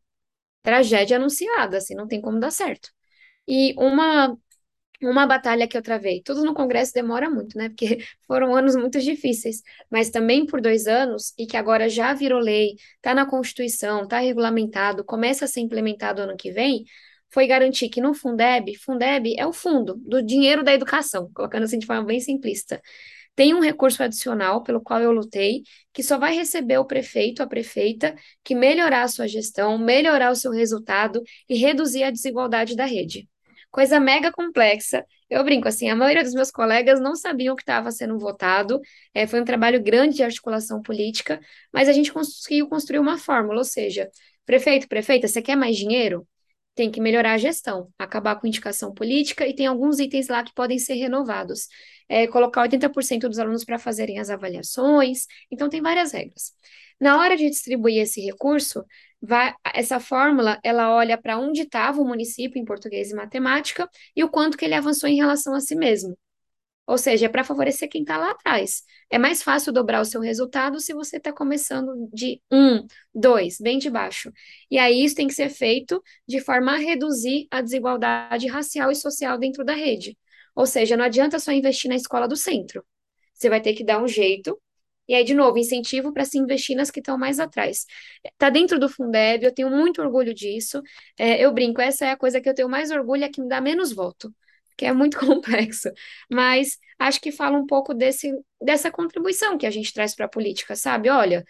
[0.63, 2.89] Tragédia anunciada, assim, não tem como dar certo.
[3.47, 4.37] E uma
[5.01, 6.21] uma batalha que eu travei.
[6.23, 7.69] Tudo no Congresso demora muito, né?
[7.69, 7.97] Porque
[8.27, 12.75] foram anos muito difíceis, mas também por dois anos, e que agora já virou lei,
[12.95, 16.85] está na Constituição, está regulamentado, começa a ser implementado ano que vem,
[17.29, 21.79] foi garantir que no Fundeb, Fundeb é o fundo do dinheiro da educação, colocando assim
[21.79, 22.81] de forma bem simplista.
[23.35, 27.47] Tem um recurso adicional pelo qual eu lutei, que só vai receber o prefeito, a
[27.47, 32.85] prefeita, que melhorar a sua gestão, melhorar o seu resultado e reduzir a desigualdade da
[32.85, 33.27] rede.
[33.71, 35.03] Coisa mega complexa.
[35.29, 38.79] Eu brinco assim, a maioria dos meus colegas não sabiam o que estava sendo votado.
[39.13, 41.39] É, foi um trabalho grande de articulação política,
[41.73, 44.09] mas a gente conseguiu construir uma fórmula, ou seja,
[44.45, 46.27] prefeito, prefeita, você quer mais dinheiro?
[46.75, 50.53] Tem que melhorar a gestão, acabar com indicação política e tem alguns itens lá que
[50.53, 51.67] podem ser renovados
[52.09, 56.53] é, colocar 80% dos alunos para fazerem as avaliações, então tem várias regras.
[56.99, 58.85] Na hora de distribuir esse recurso,
[59.21, 64.23] vai, essa fórmula, ela olha para onde estava o município em português e matemática e
[64.23, 66.17] o quanto que ele avançou em relação a si mesmo.
[66.85, 68.83] Ou seja, é para favorecer quem está lá atrás.
[69.09, 73.77] É mais fácil dobrar o seu resultado se você está começando de um, dois, bem
[73.79, 74.31] de baixo.
[74.69, 78.95] E aí isso tem que ser feito de forma a reduzir a desigualdade racial e
[78.95, 80.17] social dentro da rede.
[80.55, 82.85] Ou seja, não adianta só investir na escola do centro.
[83.33, 84.59] Você vai ter que dar um jeito.
[85.07, 87.85] E aí, de novo, incentivo para se investir nas que estão mais atrás.
[88.23, 90.81] Está dentro do Fundeb, eu tenho muito orgulho disso.
[91.17, 93.49] É, eu brinco, essa é a coisa que eu tenho mais orgulho, é que me
[93.49, 94.33] dá menos voto,
[94.77, 95.89] que é muito complexo.
[96.31, 100.29] Mas acho que fala um pouco desse, dessa contribuição que a gente traz para a
[100.29, 101.09] política, sabe?
[101.09, 101.43] Olha,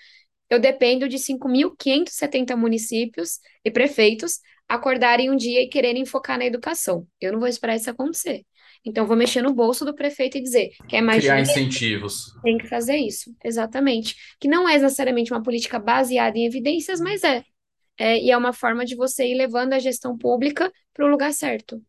[0.50, 7.08] eu dependo de 5.570 municípios e prefeitos acordarem um dia e quererem focar na educação.
[7.20, 8.46] Eu não vou esperar isso acontecer.
[8.86, 11.42] Então, vou mexer no bolso do prefeito e dizer, quer mais Criar dinheiro?
[11.42, 12.34] incentivos.
[12.44, 14.16] Tem que fazer isso, exatamente.
[14.40, 17.44] Que não é necessariamente uma política baseada em evidências, mas é.
[17.98, 21.34] é e é uma forma de você ir levando a gestão pública para o lugar
[21.34, 21.82] certo.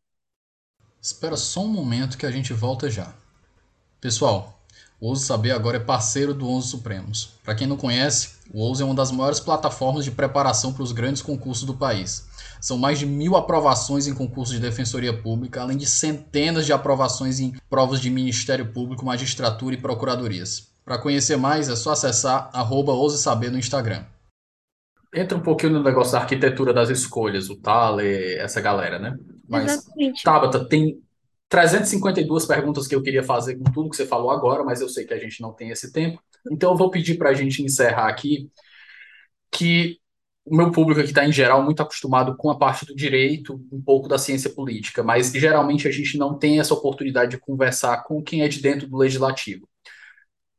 [1.05, 3.13] Espera só um momento que a gente volta já.
[4.01, 4.59] Pessoal,
[4.99, 7.35] o Ouso Saber agora é parceiro do Onze Supremos.
[7.45, 10.93] Para quem não conhece, o Ouso é uma das maiores plataformas de preparação para os
[10.93, 12.27] grandes concursos do país.
[12.59, 17.39] São mais de mil aprovações em concursos de defensoria pública, além de centenas de aprovações
[17.39, 20.69] em provas de Ministério Público, magistratura e procuradorias.
[20.87, 24.07] Para conhecer mais, é só acessar arroba Saber no Instagram.
[25.15, 29.15] Entra um pouquinho no negócio da arquitetura das escolhas, o Thaler, essa galera, né?
[29.49, 30.23] Mas, Exatamente.
[30.23, 31.03] Tabata, tem
[31.49, 35.05] 352 perguntas que eu queria fazer com tudo que você falou agora, mas eu sei
[35.05, 36.23] que a gente não tem esse tempo.
[36.51, 38.51] Então eu vou pedir para a gente encerrar aqui
[39.51, 39.99] que
[40.45, 43.81] o meu público aqui está, em geral, muito acostumado com a parte do direito, um
[43.81, 48.23] pouco da ciência política, mas geralmente a gente não tem essa oportunidade de conversar com
[48.23, 49.67] quem é de dentro do legislativo.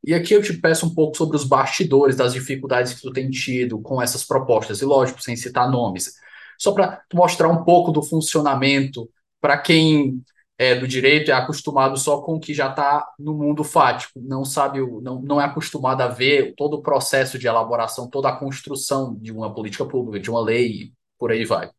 [0.02, 3.30] E aqui eu te peço um pouco sobre os bastidores, das dificuldades que tu tem
[3.30, 6.14] tido com essas propostas, e lógico, sem citar nomes,
[6.58, 9.08] só para mostrar um pouco do funcionamento
[9.40, 10.22] para quem
[10.58, 14.44] é, do direito é acostumado só com o que já está no mundo fático, não
[14.44, 19.14] sabe, não, não é acostumado a ver todo o processo de elaboração, toda a construção
[19.20, 21.70] de uma política pública, de uma lei, por aí vai.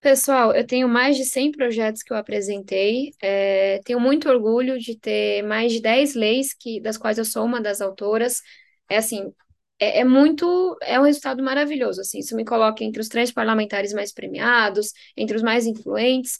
[0.00, 3.10] Pessoal, eu tenho mais de 100 projetos que eu apresentei.
[3.20, 7.44] É, tenho muito orgulho de ter mais de 10 leis que, das quais eu sou
[7.44, 8.40] uma das autoras.
[8.88, 9.32] É assim,
[9.78, 12.00] é, é muito, é um resultado maravilhoso.
[12.00, 16.38] Assim, isso me coloca entre os três parlamentares mais premiados, entre os mais influentes.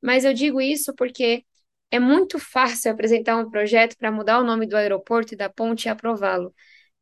[0.00, 1.44] Mas eu digo isso porque
[1.90, 5.86] é muito fácil apresentar um projeto para mudar o nome do aeroporto e da ponte
[5.86, 6.54] e aprová-lo.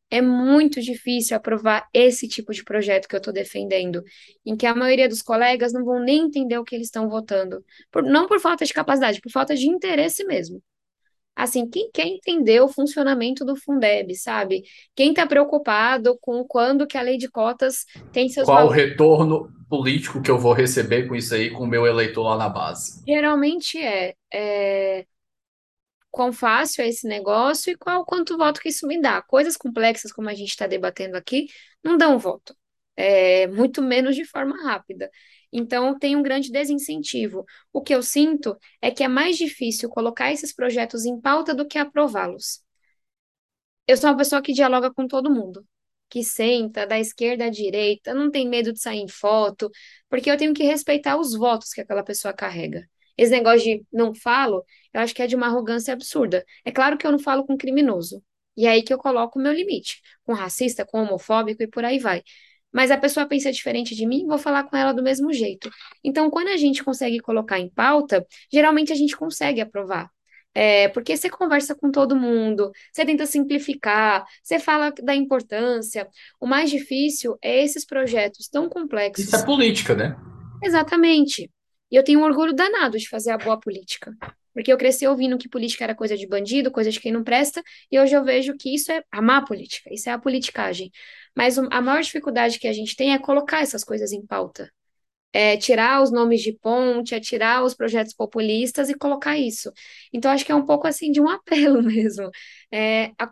[0.09, 4.03] É muito difícil aprovar esse tipo de projeto que eu estou defendendo,
[4.45, 7.63] em que a maioria dos colegas não vão nem entender o que eles estão votando,
[7.91, 10.61] por, não por falta de capacidade, por falta de interesse mesmo.
[11.35, 14.63] Assim, quem quer entender o funcionamento do Fundeb, sabe?
[14.95, 19.51] Quem está preocupado com quando que a lei de cotas tem seus Qual o retorno
[19.69, 23.03] político que eu vou receber com isso aí, com o meu eleitor lá na base?
[23.05, 25.05] Geralmente é, é
[26.09, 29.21] quão fácil é esse negócio e qual quanto voto que isso me dá.
[29.21, 31.47] Coisas complexas, como a gente está debatendo aqui,
[31.83, 32.55] não dão voto.
[32.95, 35.11] É, muito menos de forma rápida.
[35.51, 37.45] Então, tem um grande desincentivo.
[37.71, 41.67] O que eu sinto é que é mais difícil colocar esses projetos em pauta do
[41.67, 42.63] que aprová-los.
[43.87, 45.65] Eu sou uma pessoa que dialoga com todo mundo,
[46.09, 49.69] que senta da esquerda à direita, não tem medo de sair em foto,
[50.09, 52.87] porque eu tenho que respeitar os votos que aquela pessoa carrega.
[53.17, 56.43] Esse negócio de não falo, eu acho que é de uma arrogância absurda.
[56.65, 58.23] É claro que eu não falo com criminoso.
[58.57, 61.83] E é aí que eu coloco o meu limite, com racista, com homofóbico e por
[61.85, 62.23] aí vai
[62.75, 65.71] mas a pessoa pensa diferente de mim, vou falar com ela do mesmo jeito.
[66.03, 70.09] Então, quando a gente consegue colocar em pauta, geralmente a gente consegue aprovar.
[70.53, 76.05] É, porque você conversa com todo mundo, você tenta simplificar, você fala da importância.
[76.37, 79.25] O mais difícil é esses projetos tão complexos.
[79.25, 80.13] Isso é política, né?
[80.61, 81.49] Exatamente.
[81.89, 84.11] E eu tenho um orgulho danado de fazer a boa política.
[84.53, 87.61] Porque eu cresci ouvindo que política era coisa de bandido, coisa de quem não presta,
[87.91, 90.91] e hoje eu vejo que isso é a má política, isso é a politicagem.
[91.35, 94.71] Mas a maior dificuldade que a gente tem é colocar essas coisas em pauta.
[95.33, 99.71] É tirar os nomes de ponte, é tirar os projetos populistas e colocar isso.
[100.13, 102.29] Então, acho que é um pouco assim de um apelo mesmo.
[102.71, 103.27] É, a,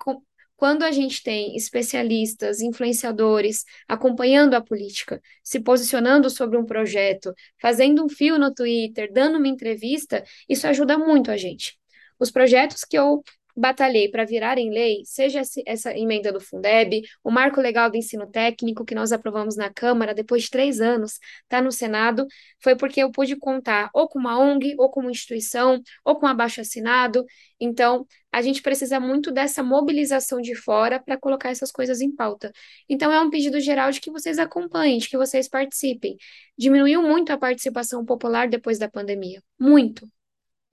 [0.55, 8.03] quando a gente tem especialistas, influenciadores acompanhando a política, se posicionando sobre um projeto, fazendo
[8.03, 11.77] um fio no Twitter, dando uma entrevista, isso ajuda muito a gente.
[12.19, 13.21] Os projetos que eu
[13.55, 18.85] batalhei para virarem lei, seja essa emenda do Fundeb, o marco legal do ensino técnico
[18.85, 22.25] que nós aprovamos na Câmara depois de três anos, está no Senado,
[22.61, 26.25] foi porque eu pude contar ou com uma ONG, ou com uma instituição, ou com
[26.25, 27.25] abaixo assinado.
[27.59, 32.51] Então, a gente precisa muito dessa mobilização de fora para colocar essas coisas em pauta.
[32.89, 36.17] Então, é um pedido geral de que vocês acompanhem, de que vocês participem.
[36.57, 40.07] Diminuiu muito a participação popular depois da pandemia, muito.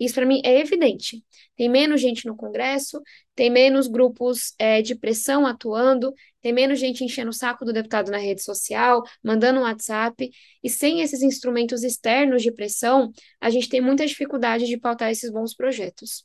[0.01, 1.23] Isso para mim é evidente.
[1.55, 3.03] Tem menos gente no Congresso,
[3.35, 8.11] tem menos grupos é, de pressão atuando, tem menos gente enchendo o saco do deputado
[8.11, 10.31] na rede social, mandando um WhatsApp,
[10.65, 15.31] e sem esses instrumentos externos de pressão, a gente tem muita dificuldade de pautar esses
[15.31, 16.25] bons projetos.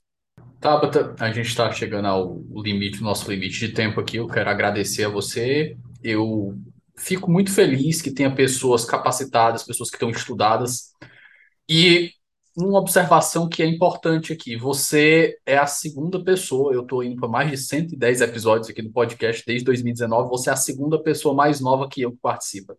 [0.61, 4.17] Tabata, a gente está chegando ao limite, nosso limite de tempo aqui.
[4.17, 5.77] Eu quero agradecer a você.
[6.01, 6.57] Eu
[6.97, 10.93] fico muito feliz que tenha pessoas capacitadas, pessoas que estão estudadas.
[11.69, 12.11] E
[12.55, 17.27] uma observação que é importante aqui: você é a segunda pessoa, eu estou indo para
[17.27, 21.59] mais de 110 episódios aqui no podcast desde 2019, você é a segunda pessoa mais
[21.59, 22.77] nova que eu que participa.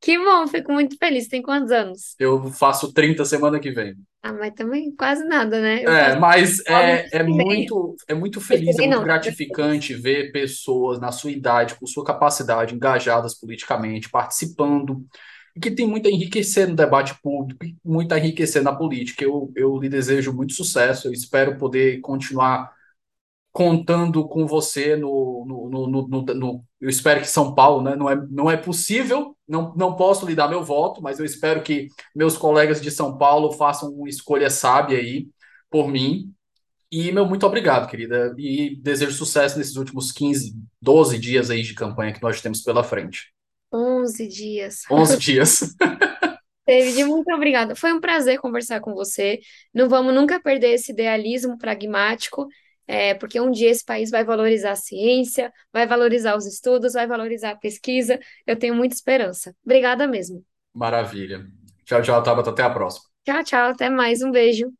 [0.00, 1.26] Que bom, fico muito feliz.
[1.26, 2.14] Tem quantos anos?
[2.18, 3.96] Eu faço 30 semana que vem.
[4.22, 5.82] Ah, mas também quase nada, né?
[5.82, 11.00] Eu É, mas é, é muito, é muito feliz, é muito não, gratificante ver pessoas
[11.00, 15.04] na sua idade, com sua capacidade, engajadas politicamente, participando,
[15.60, 19.24] que tem muito a enriquecer no debate público, muito a enriquecer na política.
[19.24, 22.72] Eu, eu lhe desejo muito sucesso, eu espero poder continuar
[23.52, 27.96] contando com você no, no, no, no- no- no- eu espero que São Paulo, né?
[27.96, 31.62] Não é, não é possível, não, não posso lhe dar meu voto, mas eu espero
[31.62, 35.28] que meus colegas de São Paulo façam uma escolha sábia aí
[35.70, 36.32] por mim.
[36.92, 38.34] E meu muito obrigado, querida.
[38.38, 42.84] E desejo sucesso nesses últimos 15, 12 dias aí de campanha que nós temos pela
[42.84, 43.32] frente.
[43.76, 44.82] 11 dias.
[44.90, 45.60] 11 dias.
[46.66, 47.76] David, muito obrigada.
[47.76, 49.38] Foi um prazer conversar com você.
[49.72, 52.46] Não vamos nunca perder esse idealismo pragmático,
[52.88, 57.06] é, porque um dia esse país vai valorizar a ciência, vai valorizar os estudos, vai
[57.06, 58.18] valorizar a pesquisa.
[58.46, 59.54] Eu tenho muita esperança.
[59.64, 60.44] Obrigada mesmo.
[60.74, 61.50] Maravilha.
[61.84, 62.50] Tchau, tchau, Tabata.
[62.50, 63.06] Até a próxima.
[63.26, 63.70] Tchau, tchau.
[63.72, 64.22] Até mais.
[64.22, 64.72] Um beijo.